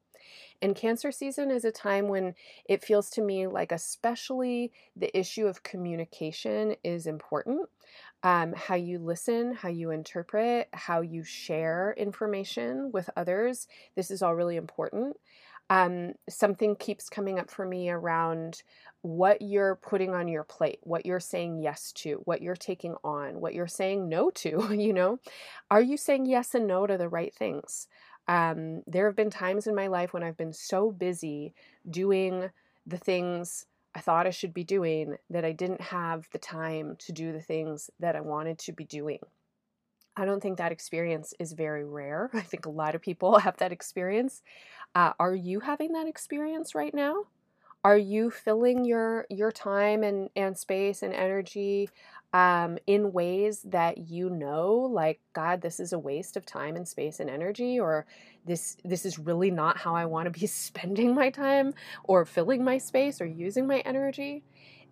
And 0.62 0.76
cancer 0.76 1.12
season 1.12 1.52
is 1.52 1.64
a 1.64 1.72
time 1.72 2.10
when 2.10 2.36
it 2.66 2.84
feels 2.84 3.10
to 3.12 3.22
me 3.22 3.48
like, 3.48 3.72
especially 3.72 4.72
the 4.96 5.18
issue 5.18 5.48
of 5.48 5.64
communication 5.64 6.76
is 6.84 7.08
important. 7.08 7.70
Um, 8.22 8.54
how 8.54 8.76
you 8.76 9.00
listen, 9.00 9.54
how 9.54 9.70
you 9.70 9.92
interpret, 9.92 10.68
how 10.74 11.00
you 11.00 11.24
share 11.24 11.96
information 11.98 12.92
with 12.92 13.10
others. 13.16 13.68
This 13.96 14.12
is 14.12 14.22
all 14.22 14.36
really 14.36 14.58
important. 14.58 15.16
Um, 15.70 16.14
something 16.28 16.76
keeps 16.76 17.10
coming 17.10 17.40
up 17.40 17.52
for 17.52 17.66
me 17.66 17.90
around 17.90 18.64
what 19.02 19.42
you're 19.42 19.76
putting 19.76 20.14
on 20.14 20.28
your 20.28 20.44
plate, 20.44 20.80
what 20.82 21.06
you're 21.06 21.20
saying 21.20 21.60
yes 21.62 21.92
to, 21.94 22.22
what 22.26 22.42
you're 22.42 22.56
taking 22.56 22.96
on, 23.04 23.40
what 23.40 23.54
you're 23.54 23.68
saying 23.68 24.10
no 24.10 24.30
to, 24.32 24.74
you 24.78 24.94
know? 24.94 25.20
Are 25.70 25.82
you 25.82 25.96
saying 25.96 26.26
yes 26.26 26.56
and 26.56 26.68
no 26.68 26.88
to 26.88 26.98
the 26.98 27.10
right 27.10 27.34
things? 27.34 27.88
Um, 28.28 28.84
there 28.88 29.06
have 29.06 29.16
been 29.16 29.30
times 29.30 29.68
in 29.68 29.76
my 29.76 29.88
life 29.88 30.14
when 30.14 30.24
I've 30.24 30.38
been 30.38 30.54
so 30.54 30.92
busy 30.92 31.54
doing 31.90 32.50
the 32.86 32.98
things 32.98 33.66
I 33.96 34.02
thought 34.02 34.28
I 34.28 34.32
should 34.32 34.54
be 34.54 34.64
doing 34.64 35.18
that 35.30 35.46
I 35.46 35.52
didn't 35.52 35.82
have 35.82 36.28
the 36.32 36.38
time 36.38 36.96
to 37.00 37.12
do 37.12 37.32
the 37.32 37.42
things 37.42 37.90
that 38.00 38.16
I 38.16 38.22
wanted 38.22 38.60
to 38.60 38.72
be 38.72 38.86
doing. 38.86 39.20
I 40.20 40.26
don't 40.26 40.42
think 40.42 40.58
that 40.58 40.72
experience 40.72 41.34
is 41.40 41.54
very 41.54 41.86
rare. 41.86 42.30
I 42.34 42.42
think 42.42 42.66
a 42.66 42.72
lot 42.72 42.96
of 42.96 43.02
people 43.02 43.40
have 43.40 43.58
that 43.58 43.72
experience. 43.72 44.42
Uh, 44.96 45.14
are 45.20 45.36
you 45.36 45.62
having 45.62 45.94
that 45.94 46.08
experience 46.08 46.76
right 46.76 46.94
now? 46.94 47.26
Are 47.84 47.98
you 47.98 48.30
filling 48.30 48.84
your 48.84 49.26
your 49.30 49.54
time 49.54 50.04
and 50.04 50.30
and 50.36 50.58
space 50.58 51.02
and 51.02 51.14
energy 51.14 51.90
um, 52.34 52.78
in 52.86 53.14
ways 53.14 53.62
that 53.64 53.98
you 53.98 54.30
know, 54.30 54.90
like 54.92 55.22
God, 55.34 55.62
this 55.62 55.80
is 55.80 55.94
a 55.94 56.00
waste 56.00 56.36
of 56.36 56.46
time 56.46 56.76
and 56.76 56.88
space 56.88 57.22
and 57.22 57.30
energy, 57.30 57.80
or 57.80 58.06
this 58.46 58.76
this 58.84 59.06
is 59.06 59.18
really 59.18 59.50
not 59.50 59.78
how 59.78 59.96
I 59.96 60.06
want 60.06 60.26
to 60.32 60.40
be 60.40 60.46
spending 60.48 61.16
my 61.16 61.30
time, 61.30 61.74
or 62.04 62.26
filling 62.26 62.64
my 62.64 62.78
space, 62.78 63.22
or 63.22 63.26
using 63.26 63.66
my 63.66 63.80
energy? 63.80 64.44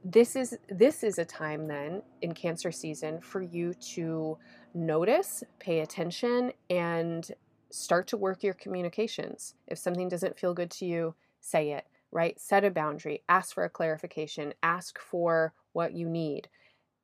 This 0.06 0.38
is 0.38 0.58
this 0.70 1.04
is 1.04 1.18
a 1.18 1.26
time 1.26 1.68
then 1.68 2.02
in 2.22 2.34
Cancer 2.34 2.72
season 2.72 3.20
for 3.20 3.42
you 3.42 3.74
to 3.96 4.38
notice, 4.78 5.44
pay 5.60 5.80
attention, 5.82 6.54
and 6.70 7.30
start 7.70 8.08
to 8.08 8.18
work 8.18 8.44
your 8.44 8.54
communications. 8.54 9.56
If 9.68 9.78
something 9.78 10.08
doesn't 10.08 10.40
feel 10.40 10.54
good 10.54 10.72
to 10.72 10.86
you, 10.86 11.16
say 11.42 11.72
it 11.72 11.86
right? 12.12 12.40
Set 12.40 12.64
a 12.64 12.72
boundary, 12.72 13.24
ask 13.28 13.54
for 13.54 13.64
a 13.64 13.70
clarification, 13.70 14.54
ask 14.64 15.00
for 15.00 15.54
what 15.74 15.94
you 15.94 16.08
need 16.10 16.50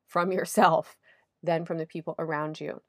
from 0.08 0.32
yourself, 0.32 0.98
then 1.42 1.65
from 1.65 1.77
the 1.77 1.86
people 1.86 2.15
around 2.20 2.60
you. 2.60 2.82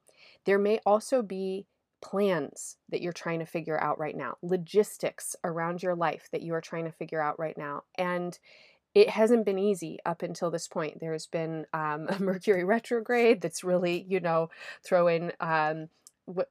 There 0.47 0.59
may 0.59 0.81
also 0.87 1.23
be 1.23 1.67
plans 2.01 2.77
that 2.91 3.01
you're 3.01 3.13
trying 3.13 3.39
to 3.39 3.47
figure 3.47 3.81
out 3.81 3.99
right 3.99 4.17
now, 4.17 4.37
logistics 4.43 5.35
around 5.43 5.83
your 5.83 5.95
life 5.95 6.29
that 6.33 6.43
you 6.43 6.55
are 6.55 6.61
trying 6.61 6.85
to 6.85 6.93
figure 6.93 7.21
out 7.21 7.39
right 7.39 7.57
now. 7.57 7.83
And 7.97 8.39
it 8.95 9.11
hasn't 9.11 9.45
been 9.45 9.59
easy 9.59 9.99
up 10.07 10.23
until 10.23 10.51
this 10.51 10.69
point. 10.69 11.01
There's 11.01 11.27
been 11.27 11.67
um, 11.73 12.07
a 12.11 12.19
Mercury 12.21 12.65
retrograde 12.65 13.41
that's 13.41 13.65
really, 13.65 14.05
you 14.09 14.21
know, 14.21 14.51
throwing 14.85 15.33
um, 15.41 15.89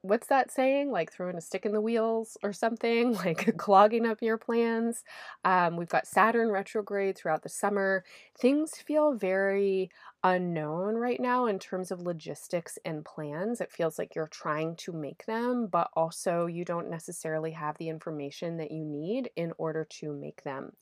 what's 0.02 0.28
that 0.28 0.52
saying? 0.52 0.90
Like 0.90 1.12
throwing 1.12 1.36
a 1.36 1.40
stick 1.40 1.66
in 1.66 1.72
the 1.72 1.80
wheels 1.80 2.36
or 2.42 2.52
something, 2.52 3.12
like 3.24 3.56
clogging 3.56 4.06
up 4.06 4.22
your 4.22 4.38
plans. 4.38 5.02
Um, 5.44 5.76
we've 5.76 5.88
got 5.88 6.06
Saturn 6.06 6.50
retrograde 6.50 7.16
throughout 7.16 7.42
the 7.42 7.48
summer. 7.48 8.04
Things 8.38 8.76
feel 8.76 9.14
very 9.14 9.90
unknown 10.24 10.94
right 10.96 11.20
now 11.20 11.46
in 11.46 11.58
terms 11.58 11.90
of 11.92 12.00
logistics 12.00 12.78
and 12.84 13.04
plans. 13.04 13.60
It 13.60 13.70
feels 13.70 13.98
like 13.98 14.14
you're 14.14 14.26
trying 14.26 14.74
to 14.76 14.92
make 14.92 15.26
them, 15.26 15.66
but 15.66 15.90
also 15.94 16.46
you 16.46 16.64
don't 16.64 16.90
necessarily 16.90 17.52
have 17.52 17.76
the 17.78 17.90
information 17.90 18.56
that 18.56 18.72
you 18.72 18.84
need 18.84 19.30
in 19.36 19.52
order 19.58 19.86
to 20.00 20.12
make 20.14 20.42
them. 20.42 20.72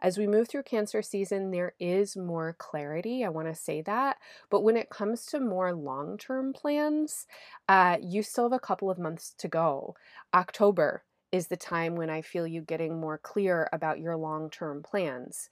As 0.00 0.16
we 0.16 0.26
move 0.26 0.48
through 0.48 0.62
Cancer 0.64 1.02
season, 1.02 1.50
there 1.50 1.74
is 1.80 2.16
more 2.16 2.54
clarity. 2.58 3.24
I 3.24 3.30
want 3.30 3.48
to 3.48 3.54
say 3.54 3.82
that. 3.82 4.18
But 4.50 4.60
when 4.62 4.76
it 4.76 4.90
comes 4.90 5.26
to 5.26 5.40
more 5.40 5.74
long 5.74 6.16
term 6.16 6.52
plans, 6.52 7.26
uh, 7.68 7.98
you 8.00 8.22
still 8.22 8.44
have 8.44 8.52
a 8.52 8.60
couple 8.60 8.90
of 8.90 8.98
months 8.98 9.34
to 9.38 9.48
go. 9.48 9.96
October 10.32 11.04
is 11.32 11.48
the 11.48 11.56
time 11.56 11.96
when 11.96 12.10
I 12.10 12.22
feel 12.22 12.46
you 12.46 12.60
getting 12.62 13.00
more 13.00 13.18
clear 13.18 13.68
about 13.72 13.98
your 13.98 14.16
long 14.16 14.50
term 14.50 14.82
plans 14.82 15.48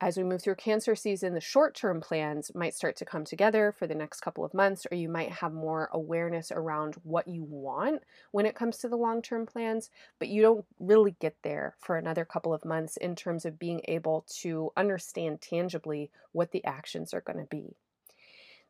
as 0.00 0.16
we 0.16 0.22
move 0.22 0.40
through 0.40 0.54
cancer 0.54 0.94
season, 0.94 1.34
the 1.34 1.40
short 1.40 1.74
term 1.74 2.00
plans 2.00 2.52
might 2.54 2.74
start 2.74 2.96
to 2.96 3.04
come 3.04 3.24
together 3.24 3.74
for 3.76 3.86
the 3.86 3.94
next 3.94 4.20
couple 4.20 4.44
of 4.44 4.54
months, 4.54 4.86
or 4.90 4.96
you 4.96 5.08
might 5.08 5.30
have 5.30 5.52
more 5.52 5.88
awareness 5.92 6.52
around 6.52 6.94
what 7.02 7.26
you 7.26 7.42
want 7.42 8.02
when 8.30 8.46
it 8.46 8.54
comes 8.54 8.78
to 8.78 8.88
the 8.88 8.96
long 8.96 9.22
term 9.22 9.44
plans, 9.44 9.90
but 10.20 10.28
you 10.28 10.40
don't 10.40 10.64
really 10.78 11.16
get 11.20 11.36
there 11.42 11.74
for 11.80 11.96
another 11.96 12.24
couple 12.24 12.54
of 12.54 12.64
months 12.64 12.96
in 12.96 13.16
terms 13.16 13.44
of 13.44 13.58
being 13.58 13.80
able 13.88 14.24
to 14.40 14.70
understand 14.76 15.40
tangibly 15.40 16.10
what 16.30 16.52
the 16.52 16.64
actions 16.64 17.12
are 17.12 17.20
going 17.20 17.38
to 17.38 17.46
be. 17.46 17.74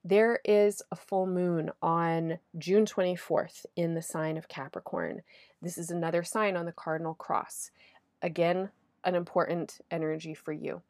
There 0.04 0.40
is 0.44 0.80
a 0.90 0.96
full 0.96 1.26
moon 1.26 1.70
on 1.82 2.38
June 2.56 2.86
24th 2.86 3.66
in 3.76 3.94
the 3.94 4.00
sign 4.00 4.38
of 4.38 4.48
Capricorn. 4.48 5.22
This 5.60 5.76
is 5.76 5.90
another 5.90 6.22
sign 6.22 6.56
on 6.56 6.64
the 6.64 6.72
cardinal 6.72 7.14
cross. 7.14 7.70
Again, 8.22 8.70
an 9.04 9.14
important 9.14 9.80
energy 9.90 10.34
for 10.34 10.52
you. 10.52 10.82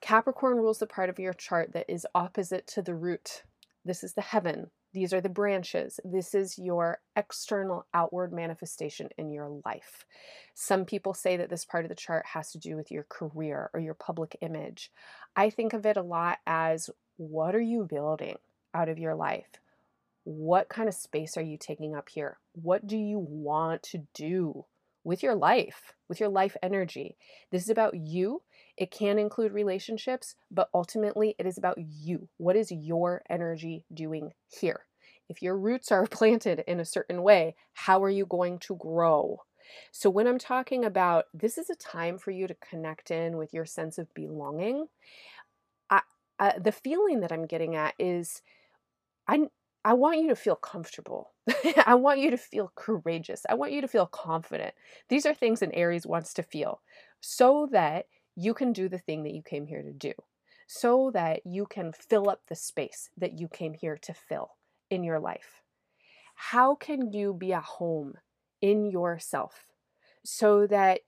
Capricorn 0.00 0.56
rules 0.56 0.78
the 0.78 0.86
part 0.86 1.10
of 1.10 1.18
your 1.18 1.32
chart 1.34 1.72
that 1.72 1.88
is 1.88 2.06
opposite 2.14 2.66
to 2.68 2.82
the 2.82 2.94
root. 2.94 3.44
This 3.84 4.02
is 4.02 4.14
the 4.14 4.22
heaven. 4.22 4.70
These 4.92 5.12
are 5.12 5.20
the 5.20 5.28
branches. 5.28 6.00
This 6.04 6.34
is 6.34 6.58
your 6.58 7.00
external 7.14 7.86
outward 7.94 8.32
manifestation 8.32 9.08
in 9.18 9.30
your 9.30 9.60
life. 9.64 10.04
Some 10.54 10.84
people 10.84 11.14
say 11.14 11.36
that 11.36 11.48
this 11.48 11.64
part 11.64 11.84
of 11.84 11.90
the 11.90 11.94
chart 11.94 12.26
has 12.26 12.50
to 12.52 12.58
do 12.58 12.76
with 12.76 12.90
your 12.90 13.04
career 13.08 13.70
or 13.72 13.80
your 13.80 13.94
public 13.94 14.36
image. 14.40 14.90
I 15.36 15.50
think 15.50 15.74
of 15.74 15.86
it 15.86 15.96
a 15.96 16.02
lot 16.02 16.38
as 16.46 16.90
what 17.18 17.54
are 17.54 17.60
you 17.60 17.84
building 17.84 18.36
out 18.74 18.88
of 18.88 18.98
your 18.98 19.14
life? 19.14 19.48
What 20.24 20.68
kind 20.68 20.88
of 20.88 20.94
space 20.94 21.36
are 21.36 21.42
you 21.42 21.56
taking 21.56 21.94
up 21.94 22.08
here? 22.08 22.38
What 22.52 22.86
do 22.86 22.96
you 22.96 23.18
want 23.18 23.82
to 23.84 24.06
do 24.12 24.64
with 25.04 25.22
your 25.22 25.34
life, 25.34 25.92
with 26.08 26.20
your 26.20 26.28
life 26.28 26.56
energy? 26.62 27.16
This 27.50 27.62
is 27.62 27.70
about 27.70 27.94
you 27.94 28.42
it 28.80 28.90
can 28.90 29.18
include 29.18 29.52
relationships, 29.52 30.36
but 30.50 30.70
ultimately 30.72 31.36
it 31.38 31.44
is 31.44 31.58
about 31.58 31.76
you. 31.78 32.30
What 32.38 32.56
is 32.56 32.72
your 32.72 33.22
energy 33.28 33.84
doing 33.92 34.32
here? 34.48 34.86
If 35.28 35.42
your 35.42 35.56
roots 35.56 35.92
are 35.92 36.06
planted 36.10 36.64
in 36.66 36.80
a 36.80 36.86
certain 36.86 37.22
way, 37.22 37.56
how 37.74 38.02
are 38.02 38.10
you 38.10 38.24
going 38.24 38.58
to 38.60 38.76
grow? 38.76 39.42
So, 39.92 40.08
when 40.08 40.26
I'm 40.26 40.38
talking 40.38 40.84
about 40.84 41.26
this 41.34 41.58
is 41.58 41.68
a 41.70 41.76
time 41.76 42.18
for 42.18 42.30
you 42.30 42.48
to 42.48 42.54
connect 42.54 43.10
in 43.10 43.36
with 43.36 43.52
your 43.52 43.66
sense 43.66 43.98
of 43.98 44.12
belonging, 44.14 44.86
I, 45.90 46.00
I, 46.40 46.58
the 46.58 46.72
feeling 46.72 47.20
that 47.20 47.30
I'm 47.30 47.46
getting 47.46 47.76
at 47.76 47.94
is 47.98 48.40
I 49.28 49.48
I 49.84 49.94
want 49.94 50.20
you 50.20 50.28
to 50.28 50.36
feel 50.36 50.56
comfortable. 50.56 51.32
I 51.86 51.94
want 51.94 52.20
you 52.20 52.30
to 52.30 52.36
feel 52.36 52.70
courageous. 52.74 53.42
I 53.48 53.54
want 53.54 53.72
you 53.72 53.80
to 53.80 53.88
feel 53.88 54.06
confident. 54.06 54.74
These 55.08 55.24
are 55.24 55.34
things 55.34 55.62
an 55.62 55.72
Aries 55.72 56.06
wants 56.06 56.34
to 56.34 56.42
feel 56.42 56.80
so 57.20 57.68
that 57.72 58.06
you 58.36 58.54
can 58.54 58.72
do 58.72 58.88
the 58.88 58.98
thing 58.98 59.24
that 59.24 59.34
you 59.34 59.42
came 59.42 59.66
here 59.66 59.82
to 59.82 59.92
do, 59.92 60.12
so 60.66 61.10
that 61.14 61.40
you 61.44 61.66
can 61.66 61.92
fill 61.92 62.28
up 62.28 62.42
the 62.48 62.54
space 62.54 63.08
that 63.16 63.38
you 63.38 63.48
came 63.48 63.74
here 63.74 63.98
to 64.02 64.14
fill 64.14 64.50
in 64.90 65.02
your 65.02 65.18
life. 65.18 65.62
How 66.34 66.74
can 66.74 67.12
you 67.12 67.34
be 67.34 67.52
at 67.52 67.64
home 67.64 68.14
in 68.60 68.86
yourself 68.86 69.66
so 70.24 70.66
that 70.66 71.00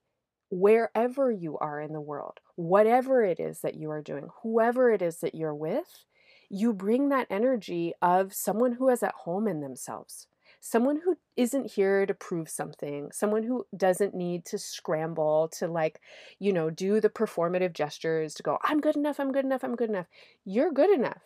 wherever 0.50 1.30
you 1.30 1.58
are 1.58 1.80
in 1.80 1.92
the 1.92 2.00
world, 2.00 2.38
whatever 2.56 3.24
it 3.24 3.40
is 3.40 3.60
that 3.60 3.74
you 3.74 3.90
are 3.90 4.02
doing, 4.02 4.28
whoever 4.42 4.90
it 4.90 5.00
is 5.00 5.18
that 5.20 5.34
you're 5.34 5.54
with, 5.54 6.04
you 6.52 6.74
bring 6.74 7.08
that 7.08 7.26
energy 7.30 7.94
of 8.02 8.34
someone 8.34 8.72
who 8.72 8.90
is 8.90 9.02
at 9.02 9.14
home 9.14 9.48
in 9.48 9.62
themselves, 9.62 10.26
someone 10.60 11.00
who 11.02 11.16
isn't 11.34 11.72
here 11.72 12.04
to 12.04 12.12
prove 12.12 12.50
something, 12.50 13.10
someone 13.10 13.42
who 13.42 13.66
doesn't 13.74 14.14
need 14.14 14.44
to 14.44 14.58
scramble 14.58 15.48
to, 15.48 15.66
like, 15.66 15.98
you 16.38 16.52
know, 16.52 16.68
do 16.68 17.00
the 17.00 17.08
performative 17.08 17.72
gestures 17.72 18.34
to 18.34 18.42
go, 18.42 18.58
I'm 18.62 18.82
good 18.82 18.96
enough, 18.96 19.18
I'm 19.18 19.32
good 19.32 19.46
enough, 19.46 19.64
I'm 19.64 19.74
good 19.74 19.88
enough. 19.88 20.08
You're 20.44 20.70
good 20.70 20.90
enough. 20.90 21.22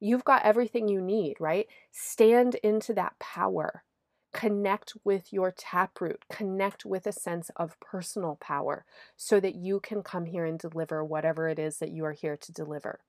You've 0.00 0.24
got 0.24 0.42
everything 0.42 0.88
you 0.88 1.02
need, 1.02 1.36
right? 1.38 1.66
Stand 1.90 2.54
into 2.56 2.94
that 2.94 3.18
power. 3.18 3.84
Connect 4.32 4.94
with 5.04 5.34
your 5.34 5.52
taproot, 5.54 6.24
connect 6.30 6.86
with 6.86 7.06
a 7.06 7.12
sense 7.12 7.50
of 7.56 7.78
personal 7.78 8.38
power 8.40 8.86
so 9.18 9.38
that 9.38 9.54
you 9.54 9.80
can 9.80 10.02
come 10.02 10.24
here 10.24 10.46
and 10.46 10.58
deliver 10.58 11.04
whatever 11.04 11.46
it 11.50 11.58
is 11.58 11.76
that 11.76 11.92
you 11.92 12.06
are 12.06 12.12
here 12.12 12.38
to 12.38 12.52
deliver. 12.52 13.00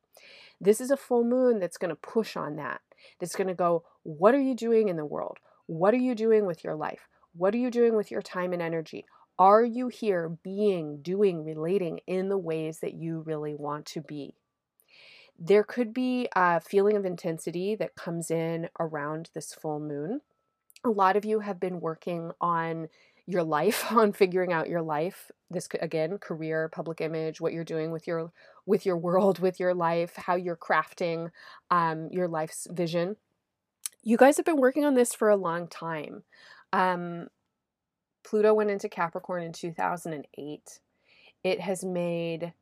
This 0.59 0.79
is 0.79 0.91
a 0.91 0.97
full 0.97 1.23
moon 1.23 1.59
that's 1.59 1.77
going 1.77 1.89
to 1.89 1.95
push 1.95 2.37
on 2.37 2.55
that. 2.55 2.81
That's 3.19 3.35
going 3.35 3.47
to 3.47 3.53
go, 3.53 3.83
what 4.03 4.33
are 4.33 4.41
you 4.41 4.55
doing 4.55 4.87
in 4.87 4.95
the 4.95 5.05
world? 5.05 5.39
What 5.65 5.93
are 5.93 5.97
you 5.97 6.15
doing 6.15 6.45
with 6.45 6.63
your 6.63 6.75
life? 6.75 7.07
What 7.35 7.53
are 7.53 7.57
you 7.57 7.71
doing 7.71 7.95
with 7.95 8.11
your 8.11 8.21
time 8.21 8.53
and 8.53 8.61
energy? 8.61 9.05
Are 9.39 9.63
you 9.63 9.87
here 9.87 10.29
being, 10.43 11.01
doing, 11.01 11.43
relating 11.43 11.99
in 12.05 12.29
the 12.29 12.37
ways 12.37 12.79
that 12.79 12.93
you 12.93 13.21
really 13.21 13.55
want 13.55 13.85
to 13.87 14.01
be? 14.01 14.35
There 15.39 15.63
could 15.63 15.93
be 15.93 16.29
a 16.35 16.61
feeling 16.61 16.95
of 16.95 17.05
intensity 17.05 17.75
that 17.75 17.95
comes 17.95 18.29
in 18.29 18.69
around 18.79 19.31
this 19.33 19.53
full 19.53 19.79
moon. 19.79 20.21
A 20.85 20.89
lot 20.89 21.15
of 21.15 21.25
you 21.25 21.39
have 21.39 21.59
been 21.59 21.79
working 21.79 22.31
on 22.39 22.89
your 23.25 23.43
life 23.43 23.91
on 23.91 24.11
figuring 24.11 24.51
out 24.51 24.69
your 24.69 24.81
life 24.81 25.31
this 25.49 25.67
again 25.81 26.17
career 26.17 26.67
public 26.69 26.99
image 26.99 27.39
what 27.39 27.53
you're 27.53 27.63
doing 27.63 27.91
with 27.91 28.07
your 28.07 28.31
with 28.65 28.85
your 28.85 28.97
world 28.97 29.39
with 29.39 29.59
your 29.59 29.73
life 29.73 30.15
how 30.15 30.35
you're 30.35 30.57
crafting 30.57 31.29
um, 31.69 32.09
your 32.11 32.27
life's 32.27 32.67
vision. 32.71 33.15
You 34.05 34.17
guys 34.17 34.35
have 34.37 34.45
been 34.45 34.59
working 34.59 34.83
on 34.83 34.95
this 34.95 35.13
for 35.13 35.29
a 35.29 35.37
long 35.37 35.67
time. 35.67 36.23
Um, 36.73 37.27
pluto 38.23 38.53
went 38.53 38.69
into 38.69 38.89
capricorn 38.89 39.43
in 39.43 39.53
2008 39.53 40.79
it 41.43 41.59
has 41.59 41.83
made 41.83 42.53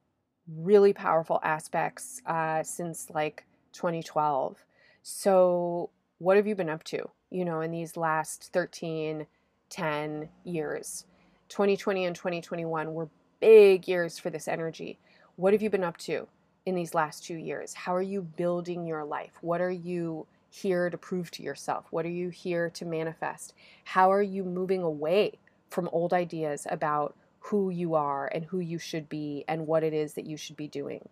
really 0.48 0.91
powerful 0.91 1.39
aspects 1.44 2.22
uh, 2.25 2.63
since 2.63 3.10
like 3.13 3.46
2012 3.74 4.65
so 5.03 5.89
what 6.18 6.36
have 6.36 6.48
you 6.48 6.56
been 6.56 6.70
up 6.70 6.84
to 6.84 7.10
you 7.30 7.46
know 7.46 7.62
in 7.62 7.72
these 7.72 7.96
last 7.96 8.50
13 8.51 9.27
10 9.71 10.29
years. 10.43 11.05
2020 11.49 12.05
and 12.05 12.15
2021 12.15 12.93
were 12.93 13.09
big 13.39 13.87
years 13.87 14.19
for 14.19 14.29
this 14.29 14.47
energy. 14.47 14.99
What 15.37 15.53
have 15.53 15.63
you 15.63 15.69
been 15.71 15.83
up 15.83 15.97
to 15.97 16.27
in 16.65 16.75
these 16.75 16.93
last 16.93 17.23
two 17.25 17.35
years? 17.35 17.73
How 17.73 17.95
are 17.95 18.01
you 18.01 18.21
building 18.21 18.85
your 18.85 19.03
life? 19.03 19.31
What 19.41 19.61
are 19.61 19.71
you 19.71 20.27
here 20.51 20.89
to 20.89 20.97
prove 20.97 21.31
to 21.31 21.43
yourself? 21.43 21.85
What 21.89 22.05
are 22.05 22.09
you 22.09 22.29
here 22.29 22.69
to 22.71 22.85
manifest? 22.85 23.53
How 23.85 24.11
are 24.11 24.21
you 24.21 24.43
moving 24.43 24.83
away 24.83 25.39
from 25.69 25.89
old 25.91 26.13
ideas 26.13 26.67
about 26.69 27.15
who 27.45 27.69
you 27.69 27.95
are 27.95 28.27
and 28.34 28.45
who 28.45 28.60
you 28.60 28.77
should 28.77 29.10
be 29.10 29.43
and 29.47 29.67
what 29.67 29.84
it 29.84 29.93
is 29.93 30.13
that 30.13 30.25
you 30.25 30.38
should 30.38 30.56
be 30.56 30.67
doing? 30.67 31.08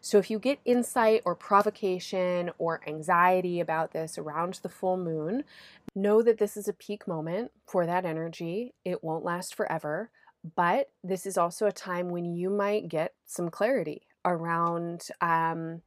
So, 0.00 0.18
if 0.18 0.30
you 0.30 0.38
get 0.38 0.60
insight 0.64 1.22
or 1.24 1.34
provocation 1.34 2.50
or 2.58 2.80
anxiety 2.86 3.60
about 3.60 3.92
this 3.92 4.16
around 4.16 4.60
the 4.62 4.68
full 4.68 4.96
moon, 4.96 5.44
know 5.94 6.22
that 6.22 6.38
this 6.38 6.56
is 6.56 6.68
a 6.68 6.72
peak 6.72 7.06
moment 7.08 7.50
for 7.66 7.86
that 7.86 8.04
energy. 8.04 8.74
It 8.84 9.02
won't 9.04 9.24
last 9.24 9.54
forever, 9.54 10.10
but 10.56 10.90
this 11.02 11.26
is 11.26 11.36
also 11.36 11.66
a 11.66 11.72
time 11.72 12.08
when 12.08 12.24
you 12.24 12.50
might 12.50 12.88
get 12.88 13.14
some 13.26 13.50
clarity 13.50 14.02
around 14.24 15.08
um, 15.20 15.82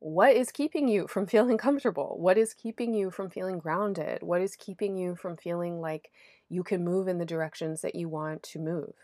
what 0.00 0.34
is 0.34 0.50
keeping 0.50 0.88
you 0.88 1.06
from 1.06 1.26
feeling 1.26 1.58
comfortable? 1.58 2.16
What 2.18 2.38
is 2.38 2.54
keeping 2.54 2.94
you 2.94 3.10
from 3.10 3.30
feeling 3.30 3.58
grounded? 3.58 4.22
What 4.22 4.40
is 4.40 4.56
keeping 4.56 4.96
you 4.96 5.14
from 5.14 5.36
feeling 5.36 5.80
like 5.80 6.10
you 6.48 6.62
can 6.64 6.84
move 6.84 7.06
in 7.06 7.18
the 7.18 7.26
directions 7.26 7.82
that 7.82 7.94
you 7.94 8.08
want 8.08 8.42
to 8.44 8.58
move? 8.58 8.94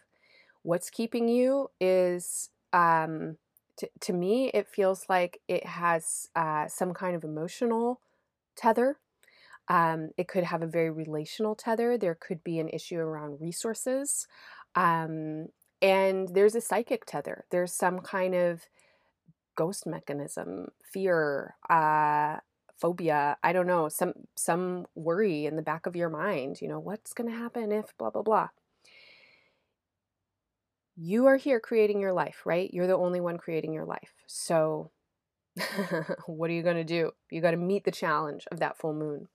What's 0.63 0.91
keeping 0.91 1.29
you 1.29 1.71
is 1.81 2.51
um, 2.73 3.37
to, 3.77 3.89
to 4.01 4.13
me, 4.15 4.51
it 4.55 4.69
feels 4.69 5.05
like 5.09 5.41
it 5.49 5.67
has 5.67 6.29
uh, 6.35 6.67
some 6.67 6.95
kind 6.95 7.15
of 7.15 7.25
emotional 7.25 8.01
tether. 8.57 8.99
Um, 9.69 10.11
it 10.17 10.29
could 10.29 10.45
have 10.45 10.63
a 10.63 10.67
very 10.67 10.91
relational 10.91 11.55
tether. 11.55 11.99
There 11.99 12.15
could 12.19 12.43
be 12.43 12.59
an 12.59 12.71
issue 12.71 12.99
around 12.99 13.41
resources. 13.41 14.27
Um, 14.75 15.49
and 15.83 16.29
there's 16.35 16.55
a 16.55 16.61
psychic 16.61 17.05
tether. 17.05 17.45
There's 17.51 17.73
some 17.73 18.01
kind 18.01 18.35
of 18.35 18.63
ghost 19.57 19.87
mechanism, 19.87 20.69
fear, 20.83 21.57
uh, 21.69 22.37
phobia. 22.79 23.37
I 23.43 23.53
don't 23.53 23.67
know, 23.67 23.89
some 23.89 24.13
some 24.37 24.87
worry 24.95 25.47
in 25.47 25.57
the 25.57 25.63
back 25.63 25.87
of 25.87 25.97
your 25.97 26.11
mind. 26.11 26.61
You 26.61 26.69
know, 26.69 26.79
what's 26.79 27.13
going 27.13 27.31
to 27.31 27.37
happen 27.37 27.73
if 27.73 27.97
blah 27.99 28.11
blah 28.11 28.23
blah 28.23 28.49
you 30.97 31.27
are 31.27 31.37
here 31.37 31.61
creating 31.61 32.01
your 32.01 32.13
life, 32.13 32.43
right? 32.45 32.73
You're 32.73 32.87
the 32.87 32.97
only 32.97 33.21
one 33.21 33.37
creating 33.37 33.75
your 33.75 33.85
life. 33.85 34.15
So, 34.27 34.91
what 36.27 36.51
are 36.51 36.55
you 36.55 36.63
going 36.63 36.77
to 36.77 36.85
do? 36.85 37.13
You 37.31 37.41
got 37.41 37.51
to 37.53 37.57
meet 37.57 37.85
the 37.85 37.91
challenge 37.91 38.47
of 38.51 38.61
that 38.61 38.79
full 38.79 38.95
moon. 38.95 39.29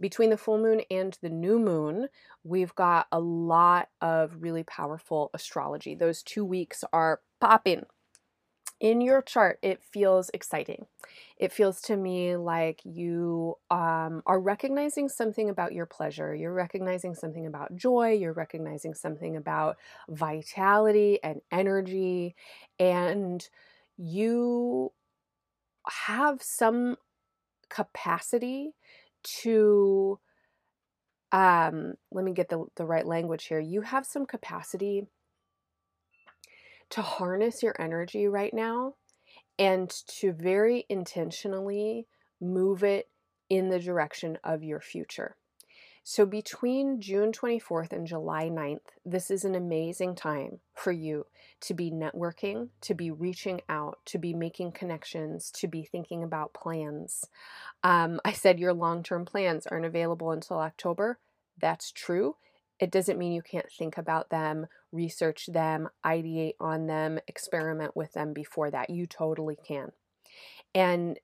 Between 0.00 0.30
the 0.30 0.36
full 0.36 0.58
moon 0.58 0.82
and 0.90 1.16
the 1.22 1.28
new 1.28 1.58
moon, 1.58 2.08
we've 2.44 2.74
got 2.74 3.06
a 3.10 3.18
lot 3.18 3.88
of 4.00 4.36
really 4.40 4.62
powerful 4.62 5.30
astrology. 5.34 5.94
Those 5.94 6.22
two 6.22 6.44
weeks 6.44 6.84
are 6.92 7.20
popping 7.40 7.84
in 8.80 9.00
your 9.00 9.22
chart, 9.22 9.58
it 9.62 9.82
feels 9.82 10.30
exciting. 10.32 10.86
It 11.36 11.52
feels 11.52 11.80
to 11.82 11.96
me 11.96 12.36
like 12.36 12.80
you 12.84 13.56
um, 13.70 14.22
are 14.26 14.40
recognizing 14.40 15.08
something 15.08 15.48
about 15.48 15.72
your 15.72 15.86
pleasure. 15.86 16.34
You're 16.34 16.52
recognizing 16.52 17.14
something 17.14 17.46
about 17.46 17.74
joy. 17.74 18.12
You're 18.12 18.32
recognizing 18.32 18.94
something 18.94 19.36
about 19.36 19.76
vitality 20.08 21.18
and 21.22 21.40
energy. 21.50 22.34
And 22.78 23.46
you 23.96 24.92
have 25.88 26.42
some 26.42 26.96
capacity 27.68 28.74
to, 29.42 30.18
um, 31.32 31.94
let 32.12 32.24
me 32.24 32.32
get 32.32 32.48
the, 32.48 32.64
the 32.76 32.84
right 32.84 33.06
language 33.06 33.44
here. 33.46 33.60
You 33.60 33.82
have 33.82 34.06
some 34.06 34.26
capacity 34.26 35.06
to 36.90 37.02
harness 37.02 37.62
your 37.62 37.74
energy 37.80 38.26
right 38.26 38.54
now 38.54 38.94
and 39.58 39.90
to 40.06 40.32
very 40.32 40.86
intentionally 40.88 42.06
move 42.40 42.84
it 42.84 43.08
in 43.50 43.68
the 43.68 43.80
direction 43.80 44.38
of 44.44 44.62
your 44.62 44.80
future. 44.80 45.36
So, 46.04 46.24
between 46.24 47.02
June 47.02 47.32
24th 47.32 47.92
and 47.92 48.06
July 48.06 48.48
9th, 48.48 48.78
this 49.04 49.30
is 49.30 49.44
an 49.44 49.54
amazing 49.54 50.14
time 50.14 50.60
for 50.74 50.90
you 50.90 51.26
to 51.60 51.74
be 51.74 51.90
networking, 51.90 52.68
to 52.80 52.94
be 52.94 53.10
reaching 53.10 53.60
out, 53.68 53.98
to 54.06 54.16
be 54.16 54.32
making 54.32 54.72
connections, 54.72 55.50
to 55.56 55.68
be 55.68 55.82
thinking 55.82 56.22
about 56.24 56.54
plans. 56.54 57.26
Um, 57.84 58.20
I 58.24 58.32
said 58.32 58.58
your 58.58 58.72
long 58.72 59.02
term 59.02 59.26
plans 59.26 59.66
aren't 59.66 59.84
available 59.84 60.30
until 60.30 60.58
October. 60.60 61.18
That's 61.60 61.92
true. 61.92 62.36
It 62.80 62.90
doesn't 62.90 63.18
mean 63.18 63.32
you 63.32 63.42
can't 63.42 63.70
think 63.70 63.98
about 63.98 64.30
them, 64.30 64.66
research 64.92 65.46
them, 65.46 65.88
ideate 66.04 66.54
on 66.60 66.86
them, 66.86 67.18
experiment 67.26 67.96
with 67.96 68.12
them 68.12 68.32
before 68.32 68.70
that. 68.70 68.90
You 68.90 69.06
totally 69.06 69.56
can. 69.56 69.92
And 70.74 71.18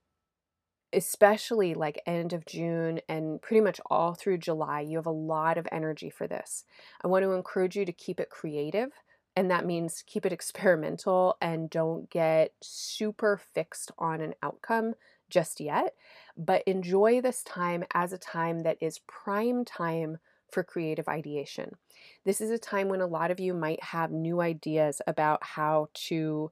especially 0.92 1.74
like 1.74 2.00
end 2.06 2.32
of 2.32 2.46
June 2.46 3.00
and 3.08 3.42
pretty 3.42 3.60
much 3.60 3.80
all 3.86 4.14
through 4.14 4.38
July, 4.38 4.80
you 4.80 4.96
have 4.96 5.06
a 5.06 5.10
lot 5.10 5.58
of 5.58 5.68
energy 5.72 6.10
for 6.10 6.26
this. 6.26 6.64
I 7.02 7.08
want 7.08 7.24
to 7.24 7.32
encourage 7.32 7.76
you 7.76 7.84
to 7.84 7.92
keep 7.92 8.20
it 8.20 8.30
creative. 8.30 8.90
And 9.36 9.50
that 9.50 9.66
means 9.66 10.04
keep 10.06 10.24
it 10.24 10.32
experimental 10.32 11.36
and 11.40 11.68
don't 11.68 12.08
get 12.10 12.52
super 12.62 13.40
fixed 13.52 13.90
on 13.98 14.20
an 14.20 14.34
outcome 14.42 14.94
just 15.28 15.60
yet. 15.60 15.94
But 16.36 16.62
enjoy 16.66 17.20
this 17.20 17.42
time 17.42 17.84
as 17.92 18.12
a 18.12 18.18
time 18.18 18.62
that 18.62 18.78
is 18.80 19.00
prime 19.06 19.64
time 19.64 20.18
for 20.54 20.62
creative 20.64 21.08
ideation. 21.08 21.68
This 22.24 22.40
is 22.40 22.50
a 22.50 22.58
time 22.58 22.88
when 22.88 23.00
a 23.02 23.06
lot 23.06 23.30
of 23.30 23.40
you 23.40 23.52
might 23.54 23.82
have 23.82 24.10
new 24.10 24.40
ideas 24.40 25.02
about 25.06 25.40
how 25.42 25.88
to 26.08 26.50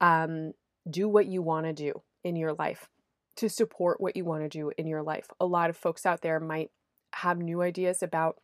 um, 0.00 0.52
do 0.90 1.08
what 1.08 1.26
you 1.26 1.40
want 1.42 1.66
to 1.66 1.72
do 1.72 2.02
in 2.24 2.36
your 2.36 2.52
life. 2.54 2.88
to 3.36 3.48
support 3.48 4.00
what 4.00 4.16
you 4.16 4.24
want 4.24 4.42
to 4.42 4.48
do 4.48 4.70
in 4.78 4.86
your 4.86 5.02
life. 5.02 5.26
A 5.40 5.46
lot 5.46 5.70
of 5.70 5.76
folks 5.76 6.06
out 6.06 6.22
there 6.22 6.38
might 6.38 6.70
have 7.14 7.38
new 7.38 7.62
ideas 7.62 8.02
about 8.02 8.36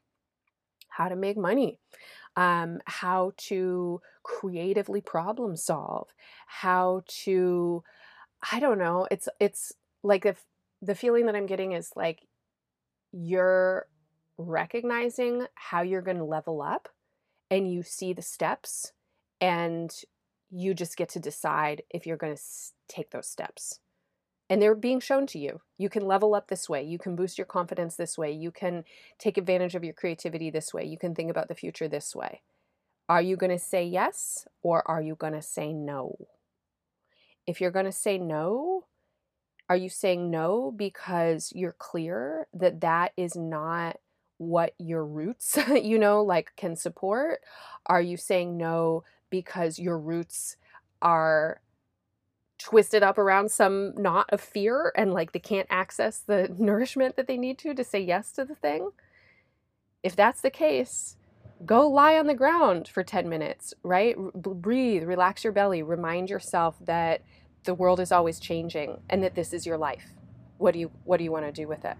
how 0.88 1.08
to 1.08 1.16
make 1.16 1.36
money, 1.36 1.78
um, 2.36 2.80
how 2.86 3.32
to 3.36 4.00
creatively 4.24 5.00
problem 5.00 5.56
solve, 5.56 6.08
how 6.46 7.02
to, 7.24 7.82
I 8.52 8.58
don't 8.60 8.78
know. 8.78 9.06
It's 9.10 9.28
it's 9.38 9.72
like 10.02 10.26
if 10.26 10.44
the 10.82 10.94
feeling 10.94 11.26
that 11.26 11.36
I'm 11.36 11.46
getting 11.46 11.72
is 11.72 11.92
like 11.94 12.26
you're 13.12 13.86
recognizing 14.40 15.46
how 15.54 15.82
you're 15.82 16.02
going 16.02 16.18
to 16.18 16.24
level 16.24 16.62
up 16.62 16.88
and 17.50 17.72
you 17.72 17.82
see 17.82 18.12
the 18.12 18.22
steps 18.22 18.92
and 19.40 19.94
you 20.50 20.74
just 20.74 20.96
get 20.96 21.08
to 21.10 21.20
decide 21.20 21.82
if 21.90 22.06
you're 22.06 22.16
going 22.16 22.34
to 22.34 22.42
take 22.88 23.10
those 23.10 23.28
steps 23.28 23.80
and 24.50 24.60
they're 24.60 24.74
being 24.74 24.98
shown 24.98 25.26
to 25.28 25.38
you. 25.38 25.60
You 25.78 25.88
can 25.88 26.04
level 26.04 26.34
up 26.34 26.48
this 26.48 26.68
way. 26.68 26.82
You 26.82 26.98
can 26.98 27.14
boost 27.14 27.38
your 27.38 27.46
confidence 27.46 27.94
this 27.94 28.18
way. 28.18 28.32
You 28.32 28.50
can 28.50 28.84
take 29.16 29.38
advantage 29.38 29.76
of 29.76 29.84
your 29.84 29.94
creativity 29.94 30.50
this 30.50 30.74
way. 30.74 30.84
You 30.84 30.98
can 30.98 31.14
think 31.14 31.30
about 31.30 31.46
the 31.46 31.54
future 31.54 31.86
this 31.86 32.16
way. 32.16 32.42
Are 33.08 33.22
you 33.22 33.36
going 33.36 33.52
to 33.52 33.58
say 33.58 33.84
yes 33.84 34.48
or 34.62 34.88
are 34.90 35.00
you 35.00 35.14
going 35.14 35.34
to 35.34 35.42
say 35.42 35.72
no? 35.72 36.16
If 37.46 37.60
you're 37.60 37.70
going 37.70 37.86
to 37.86 37.92
say 37.92 38.18
no, 38.18 38.86
are 39.68 39.76
you 39.76 39.88
saying 39.88 40.32
no 40.32 40.72
because 40.76 41.52
you're 41.54 41.76
clear 41.78 42.48
that 42.52 42.80
that 42.80 43.12
is 43.16 43.36
not 43.36 43.98
what 44.40 44.74
your 44.78 45.04
roots, 45.04 45.58
you 45.68 45.98
know, 45.98 46.22
like 46.22 46.56
can 46.56 46.74
support? 46.74 47.40
Are 47.86 48.00
you 48.00 48.16
saying 48.16 48.56
no 48.56 49.04
because 49.28 49.78
your 49.78 49.98
roots 49.98 50.56
are 51.02 51.60
twisted 52.58 53.02
up 53.02 53.18
around 53.18 53.50
some 53.50 53.94
knot 53.96 54.26
of 54.30 54.40
fear 54.40 54.92
and 54.96 55.12
like 55.12 55.32
they 55.32 55.38
can't 55.38 55.66
access 55.70 56.18
the 56.20 56.54
nourishment 56.58 57.16
that 57.16 57.26
they 57.26 57.36
need 57.36 57.58
to 57.58 57.74
to 57.74 57.84
say 57.84 58.00
yes 58.00 58.32
to 58.32 58.44
the 58.44 58.54
thing. 58.54 58.90
If 60.02 60.16
that's 60.16 60.40
the 60.40 60.50
case, 60.50 61.16
go 61.66 61.86
lie 61.86 62.18
on 62.18 62.26
the 62.26 62.34
ground 62.34 62.88
for 62.88 63.04
10 63.04 63.28
minutes, 63.28 63.74
right? 63.82 64.16
Breathe, 64.34 65.04
relax 65.04 65.44
your 65.44 65.52
belly, 65.52 65.82
remind 65.82 66.30
yourself 66.30 66.76
that 66.80 67.20
the 67.64 67.74
world 67.74 68.00
is 68.00 68.10
always 68.10 68.40
changing 68.40 69.02
and 69.10 69.22
that 69.22 69.34
this 69.34 69.52
is 69.52 69.66
your 69.66 69.76
life. 69.76 70.14
What 70.56 70.72
do 70.72 70.80
you 70.80 70.90
what 71.04 71.18
do 71.18 71.24
you 71.24 71.32
want 71.32 71.44
to 71.44 71.52
do 71.52 71.68
with 71.68 71.84
it? 71.84 71.96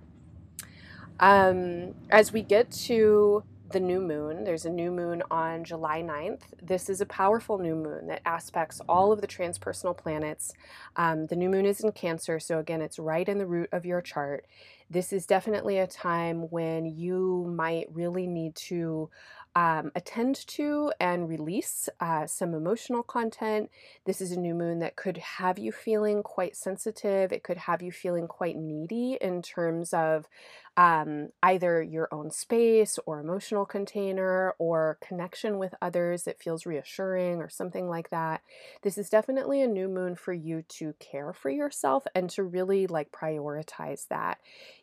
Um, 1.21 1.95
as 2.11 2.33
we 2.33 2.43
get 2.43 2.71
to 2.87 3.45
the 3.71 3.81
new 3.81 4.01
moon. 4.01 4.45
There's 4.45 4.65
a 4.65 4.71
new 4.71 4.91
moon 4.91 5.23
on 5.31 5.65
July 5.65 6.03
9th. 6.03 6.41
This 6.61 6.89
is 6.89 7.01
a 7.01 7.07
powerful 7.07 7.59
new 7.59 7.75
moon 7.75 8.09
that 8.09 8.23
aspects 8.27 8.81
all 8.89 9.13
of 9.13 9.21
the 9.21 9.27
transpersonal 9.27 9.97
planets. 9.97 10.53
Um, 10.97 11.27
the 11.27 11.37
new 11.37 11.49
moon 11.49 11.67
is 11.67 11.81
in 11.81 11.93
Cancer, 11.93 12.41
so 12.41 12.59
again, 12.59 12.81
it's 12.83 12.99
right 12.99 13.29
in 13.29 13.39
the 13.39 13.47
root 13.47 13.69
of 13.73 13.87
your 13.87 14.01
chart. 14.01 14.47
This 14.91 15.13
is 15.13 15.25
definitely 15.25 15.79
a 15.79 15.87
time 15.87 16.51
when 16.51 16.85
you 16.85 17.53
might 17.57 17.87
really 17.93 18.27
need 18.27 18.57
to 18.57 19.09
um, 19.57 19.91
attend 19.97 20.47
to 20.47 20.93
and 21.01 21.29
release 21.29 21.89
uh, 22.01 22.27
some 22.27 22.55
emotional 22.55 23.03
content. 23.03 23.71
This 24.05 24.21
is 24.21 24.31
a 24.31 24.39
new 24.39 24.55
moon 24.55 24.79
that 24.79 24.97
could 24.97 25.17
have 25.17 25.59
you 25.59 25.73
feeling 25.73 26.23
quite 26.23 26.57
sensitive. 26.57 27.33
It 27.33 27.43
could 27.43 27.57
have 27.57 27.83
you 27.83 27.91
feeling 27.91 28.29
quite 28.29 28.57
needy 28.57 29.19
in 29.21 29.43
terms 29.43 29.93
of 29.93 30.29
um, 30.77 31.31
either 31.43 31.83
your 31.83 32.09
own 32.13 32.31
space 32.31 32.99
or 33.07 33.19
emotional 33.19 33.67
container 33.67 34.55
or 34.59 34.99
connection 35.01 35.59
with 35.59 35.75
others 35.83 36.23
that 36.23 36.41
feels 36.41 36.65
reassuring 36.65 37.43
or 37.43 37.49
something 37.49 37.89
like 37.89 38.11
that. 38.11 38.43
This 38.83 38.97
is 38.97 39.11
definitely 39.11 39.61
a 39.63 39.67
new 39.67 39.89
moon 39.89 40.15
for 40.15 40.33
you 40.33 40.63
to 40.69 40.95
care 41.01 41.33
for 41.33 41.51
yourself 41.51 42.07
and 42.15 42.31
to 42.31 42.45
really 42.45 42.87
like 42.87 43.11
prioritize 43.11 44.07
that. 44.09 44.39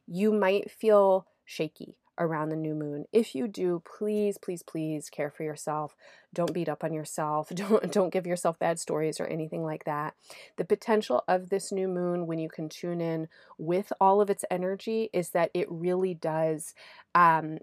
You 0.05 0.33
might 0.33 0.69
feel 0.69 1.25
shaky 1.45 1.95
around 2.19 2.49
the 2.49 2.55
new 2.55 2.73
moon. 2.73 3.05
If 3.11 3.35
you 3.35 3.47
do, 3.47 3.81
please, 3.85 4.37
please, 4.37 4.63
please 4.63 5.09
care 5.09 5.29
for 5.29 5.43
yourself. 5.43 5.95
Don't 6.33 6.53
beat 6.53 6.69
up 6.69 6.83
on 6.83 6.93
yourself. 6.93 7.49
Don't 7.55 7.91
don't 7.91 8.13
give 8.13 8.27
yourself 8.27 8.59
bad 8.59 8.79
stories 8.79 9.19
or 9.19 9.25
anything 9.25 9.63
like 9.63 9.85
that. 9.85 10.13
The 10.57 10.65
potential 10.65 11.23
of 11.27 11.49
this 11.49 11.71
new 11.71 11.87
moon 11.87 12.27
when 12.27 12.39
you 12.39 12.49
can 12.49 12.69
tune 12.69 13.01
in 13.01 13.27
with 13.57 13.91
all 13.99 14.21
of 14.21 14.29
its 14.29 14.45
energy 14.51 15.09
is 15.13 15.29
that 15.29 15.51
it 15.53 15.67
really 15.69 16.13
does 16.13 16.73
um, 17.15 17.59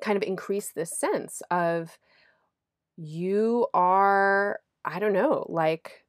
kind 0.00 0.16
of 0.16 0.22
increase 0.22 0.70
this 0.70 0.96
sense 0.98 1.42
of 1.50 1.98
you 2.96 3.66
are, 3.74 4.60
I 4.84 4.98
don't 4.98 5.12
know, 5.12 5.46
like 5.48 6.04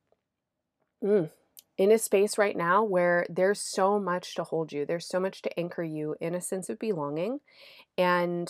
mm, 1.03 1.29
in 1.79 1.93
a 1.93 1.97
space 1.97 2.37
right 2.37 2.57
now 2.57 2.83
where 2.83 3.25
there's 3.29 3.61
so 3.61 4.01
much 4.01 4.35
to 4.35 4.43
hold 4.43 4.73
you, 4.73 4.85
there's 4.85 5.07
so 5.07 5.17
much 5.17 5.41
to 5.41 5.59
anchor 5.59 5.81
you 5.81 6.13
in 6.19 6.35
a 6.35 6.41
sense 6.41 6.69
of 6.69 6.77
belonging. 6.77 7.39
And 7.97 8.49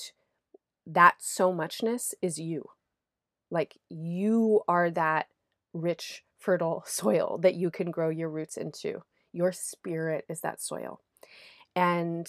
that 0.87 1.17
so 1.19 1.53
muchness 1.53 2.15
is 2.23 2.39
you. 2.39 2.65
Like 3.51 3.77
you 3.87 4.61
are 4.67 4.89
that 4.89 5.27
rich, 5.73 6.23
fertile 6.39 6.83
soil 6.87 7.37
that 7.43 7.53
you 7.53 7.69
can 7.69 7.91
grow 7.91 8.09
your 8.09 8.29
roots 8.29 8.57
into. 8.57 9.03
Your 9.31 9.51
spirit 9.51 10.25
is 10.27 10.41
that 10.41 10.59
soil. 10.59 10.99
And 11.75 12.27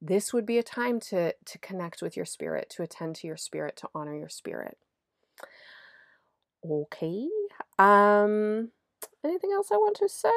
this 0.00 0.32
would 0.32 0.46
be 0.46 0.56
a 0.56 0.62
time 0.62 0.98
to, 1.00 1.34
to 1.44 1.58
connect 1.58 2.00
with 2.00 2.16
your 2.16 2.24
spirit, 2.24 2.70
to 2.70 2.82
attend 2.82 3.16
to 3.16 3.26
your 3.26 3.36
spirit, 3.36 3.76
to 3.76 3.88
honor 3.94 4.16
your 4.16 4.30
spirit. 4.30 4.78
Okay. 6.64 7.28
Um, 7.78 8.70
anything 9.24 9.50
else 9.52 9.70
I 9.72 9.76
want 9.76 9.96
to 9.96 10.08
say? 10.08 10.28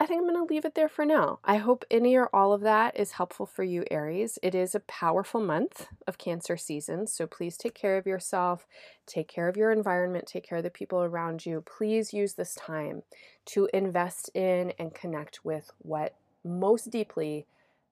I 0.00 0.06
think 0.06 0.20
I'm 0.20 0.28
going 0.28 0.46
to 0.46 0.52
leave 0.52 0.64
it 0.64 0.74
there 0.74 0.88
for 0.88 1.04
now. 1.04 1.38
I 1.44 1.56
hope 1.56 1.84
any 1.90 2.16
or 2.16 2.28
all 2.34 2.52
of 2.52 2.62
that 2.62 2.98
is 2.98 3.12
helpful 3.12 3.46
for 3.46 3.62
you, 3.62 3.84
Aries. 3.90 4.38
It 4.42 4.54
is 4.54 4.74
a 4.74 4.80
powerful 4.80 5.40
month 5.40 5.88
of 6.06 6.18
Cancer 6.18 6.56
season, 6.56 7.06
so 7.06 7.26
please 7.26 7.56
take 7.56 7.74
care 7.74 7.96
of 7.96 8.06
yourself, 8.06 8.66
take 9.06 9.28
care 9.28 9.48
of 9.48 9.56
your 9.56 9.70
environment, 9.70 10.26
take 10.26 10.46
care 10.46 10.58
of 10.58 10.64
the 10.64 10.70
people 10.70 11.02
around 11.02 11.44
you. 11.46 11.62
Please 11.62 12.12
use 12.12 12.34
this 12.34 12.54
time 12.54 13.02
to 13.46 13.68
invest 13.72 14.30
in 14.34 14.72
and 14.78 14.94
connect 14.94 15.44
with 15.44 15.70
what 15.78 16.14
most 16.44 16.90
deeply 16.90 17.46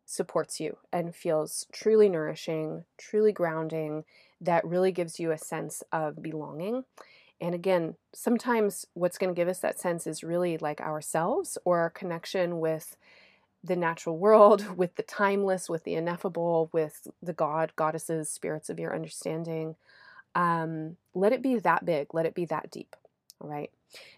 supports 0.06 0.58
you 0.58 0.76
and 0.92 1.14
feels 1.14 1.66
truly 1.72 2.08
nourishing, 2.08 2.84
truly 2.98 3.30
grounding, 3.30 4.04
that 4.40 4.66
really 4.66 4.90
gives 4.90 5.20
you 5.20 5.30
a 5.30 5.38
sense 5.38 5.82
of 5.92 6.22
belonging 6.22 6.84
and 7.40 7.54
again, 7.54 7.94
sometimes 8.14 8.86
what's 8.94 9.18
going 9.18 9.32
to 9.32 9.38
give 9.38 9.48
us 9.48 9.60
that 9.60 9.80
sense 9.80 10.06
is 10.06 10.22
really 10.22 10.58
like 10.58 10.80
ourselves 10.80 11.56
or 11.64 11.78
our 11.78 11.90
connection 11.90 12.60
with 12.60 12.96
the 13.64 13.76
natural 13.76 14.18
world, 14.18 14.64
with 14.76 14.96
the 14.96 15.02
timeless, 15.02 15.68
with 15.68 15.84
the 15.84 15.94
ineffable, 15.94 16.68
with 16.72 17.08
the 17.22 17.32
God, 17.32 17.72
goddesses, 17.76 18.28
spirits 18.28 18.68
of 18.68 18.78
your 18.78 18.94
understanding. 18.94 19.76
Um, 20.34 20.96
let 21.14 21.32
it 21.32 21.42
be 21.42 21.58
that 21.58 21.84
big, 21.84 22.14
let 22.14 22.26
it 22.26 22.34
be 22.34 22.44
that 22.46 22.70
deep. 22.70 22.94
All 23.40 23.48
right. 23.48 23.70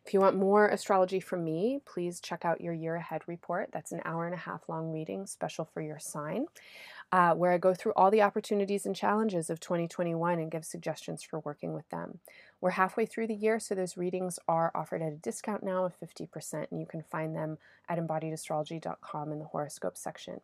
If 0.05 0.13
you 0.13 0.21
want 0.21 0.37
more 0.37 0.69
astrology 0.69 1.21
from 1.21 1.45
me, 1.45 1.81
please 1.87 2.21
check 2.21 2.45
out 2.45 2.61
your 2.61 2.75
year 2.75 2.97
ahead 2.97 3.23
report. 3.27 3.71
That's 3.73 3.93
an 3.93 4.03
hour 4.05 4.27
and 4.27 4.35
a 4.35 4.39
half 4.39 4.69
long 4.69 4.93
reading, 4.93 5.27
special 5.27 5.65
for 5.65 5.81
your 5.81 5.99
sign 5.99 6.47
uh, 7.13 7.35
where 7.35 7.53
I 7.53 7.59
go 7.59 7.75
through 7.75 7.93
all 7.95 8.11
the 8.11 8.23
opportunities 8.23 8.87
and 8.87 8.97
challenges 8.97 9.51
of 9.51 9.61
2021 9.61 10.39
and 10.39 10.51
give 10.51 10.65
suggestions 10.65 11.23
for 11.23 11.41
working 11.41 11.75
with 11.75 11.89
them. 11.91 12.19
We're 12.63 12.71
halfway 12.71 13.07
through 13.07 13.27
the 13.27 13.35
year, 13.35 13.59
so 13.59 13.75
those 13.75 13.97
readings 13.97 14.39
are 14.47 14.71
offered 14.73 15.03
at 15.03 15.13
a 15.13 15.17
discount 15.17 15.65
now 15.65 15.85
of 15.85 15.99
50%, 15.99 16.69
and 16.71 16.79
you 16.79 16.87
can 16.87 17.03
find 17.03 17.35
them 17.35 17.59
at 17.89 17.99
embodiedastrology.com 17.99 19.33
in 19.33 19.41
the 19.41 19.47
horoscope 19.47 19.99
section. 19.99 20.41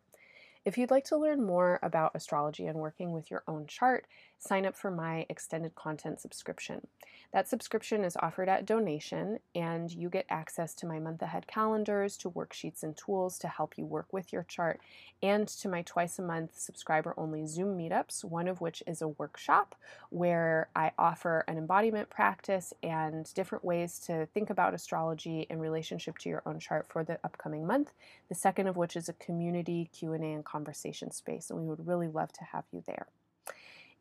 If 0.65 0.77
you'd 0.77 0.91
like 0.91 1.05
to 1.05 1.17
learn 1.17 1.41
more 1.41 1.79
about 1.81 2.11
astrology 2.13 2.67
and 2.67 2.77
working 2.77 3.13
with 3.13 3.31
your 3.31 3.43
own 3.47 3.67
chart, 3.67 4.05
sign 4.39 4.65
up 4.65 4.75
for 4.75 4.89
my 4.89 5.25
extended 5.29 5.75
content 5.75 6.19
subscription. 6.19 6.87
That 7.31 7.47
subscription 7.47 8.03
is 8.03 8.17
offered 8.21 8.49
at 8.49 8.65
donation, 8.65 9.39
and 9.53 9.91
you 9.91 10.09
get 10.09 10.25
access 10.29 10.73
to 10.75 10.87
my 10.87 10.97
month 10.97 11.21
ahead 11.21 11.45
calendars, 11.45 12.17
to 12.17 12.31
worksheets 12.31 12.81
and 12.81 12.97
tools 12.97 13.37
to 13.39 13.47
help 13.47 13.77
you 13.77 13.85
work 13.85 14.07
with 14.11 14.33
your 14.33 14.43
chart, 14.43 14.79
and 15.21 15.47
to 15.47 15.67
my 15.69 15.83
twice 15.83 16.17
a 16.17 16.23
month 16.23 16.57
subscriber 16.57 17.13
only 17.17 17.45
Zoom 17.45 17.77
meetups, 17.77 18.23
one 18.23 18.47
of 18.47 18.61
which 18.61 18.81
is 18.87 19.01
a 19.01 19.09
workshop 19.09 19.75
where 20.09 20.69
I 20.75 20.91
offer 20.97 21.43
an 21.47 21.57
embodiment 21.57 22.09
practice 22.09 22.73
and 22.81 23.31
different 23.33 23.63
ways 23.65 23.99
to 24.07 24.25
think 24.27 24.49
about 24.49 24.73
astrology 24.73 25.45
in 25.49 25.59
relationship 25.59 26.17
to 26.19 26.29
your 26.29 26.41
own 26.45 26.59
chart 26.59 26.87
for 26.89 27.03
the 27.03 27.19
upcoming 27.23 27.67
month. 27.67 27.91
The 28.29 28.35
second 28.35 28.67
of 28.67 28.77
which 28.77 28.95
is 28.95 29.09
a 29.09 29.13
community 29.13 29.89
Q&A 29.93 30.17
and 30.17 30.45
conversation 30.45 31.11
space, 31.11 31.49
and 31.49 31.59
we 31.59 31.67
would 31.67 31.85
really 31.85 32.07
love 32.07 32.31
to 32.33 32.43
have 32.45 32.63
you 32.71 32.81
there. 32.87 33.07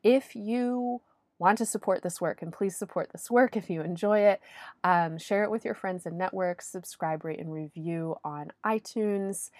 If 0.02 0.34
you 0.34 1.00
want 1.38 1.58
to 1.58 1.66
support 1.66 2.02
this 2.02 2.20
work, 2.20 2.42
and 2.42 2.52
please 2.52 2.76
support 2.76 3.10
this 3.12 3.30
work 3.30 3.56
if 3.56 3.70
you 3.70 3.80
enjoy 3.80 4.20
it. 4.20 4.40
Um, 4.82 5.18
share 5.18 5.44
it 5.44 5.50
with 5.50 5.64
your 5.64 5.74
friends 5.74 6.04
and 6.04 6.18
networks, 6.18 6.68
subscribe, 6.68 7.24
rate, 7.24 7.38
and 7.38 7.52
review 7.52 8.16
on 8.24 8.52
iTunes. 8.66 9.50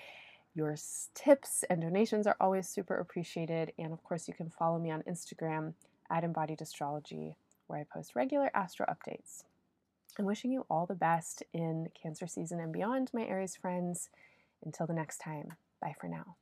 Your 0.55 0.75
tips 1.15 1.65
and 1.71 1.81
donations 1.81 2.27
are 2.27 2.37
always 2.41 2.69
super 2.69 2.97
appreciated. 2.97 3.73
And 3.79 3.93
of 3.93 4.03
course, 4.03 4.27
you 4.27 4.35
can 4.35 4.51
follow 4.51 4.79
me 4.79 4.91
on 4.91 5.03
Instagram 5.03 5.75
at 6.11 6.25
Embodied 6.25 6.61
Astrology, 6.61 7.37
where 7.69 7.79
I 7.79 7.85
post 7.85 8.17
regular 8.17 8.51
astro 8.55 8.87
updates. 8.87 9.45
I'm 10.19 10.25
wishing 10.25 10.51
you 10.51 10.67
all 10.69 10.87
the 10.87 10.97
best 10.97 11.45
in 11.53 11.91
Cancer 12.01 12.27
season 12.27 12.59
and 12.59 12.73
beyond, 12.73 13.11
my 13.13 13.25
Aries 13.25 13.55
friends. 13.55 14.11
Until 14.65 14.89
the 14.89 14.95
next 14.95 15.19
time, 15.19 15.53
bye 15.81 15.95
for 16.01 16.09
now. 16.09 16.35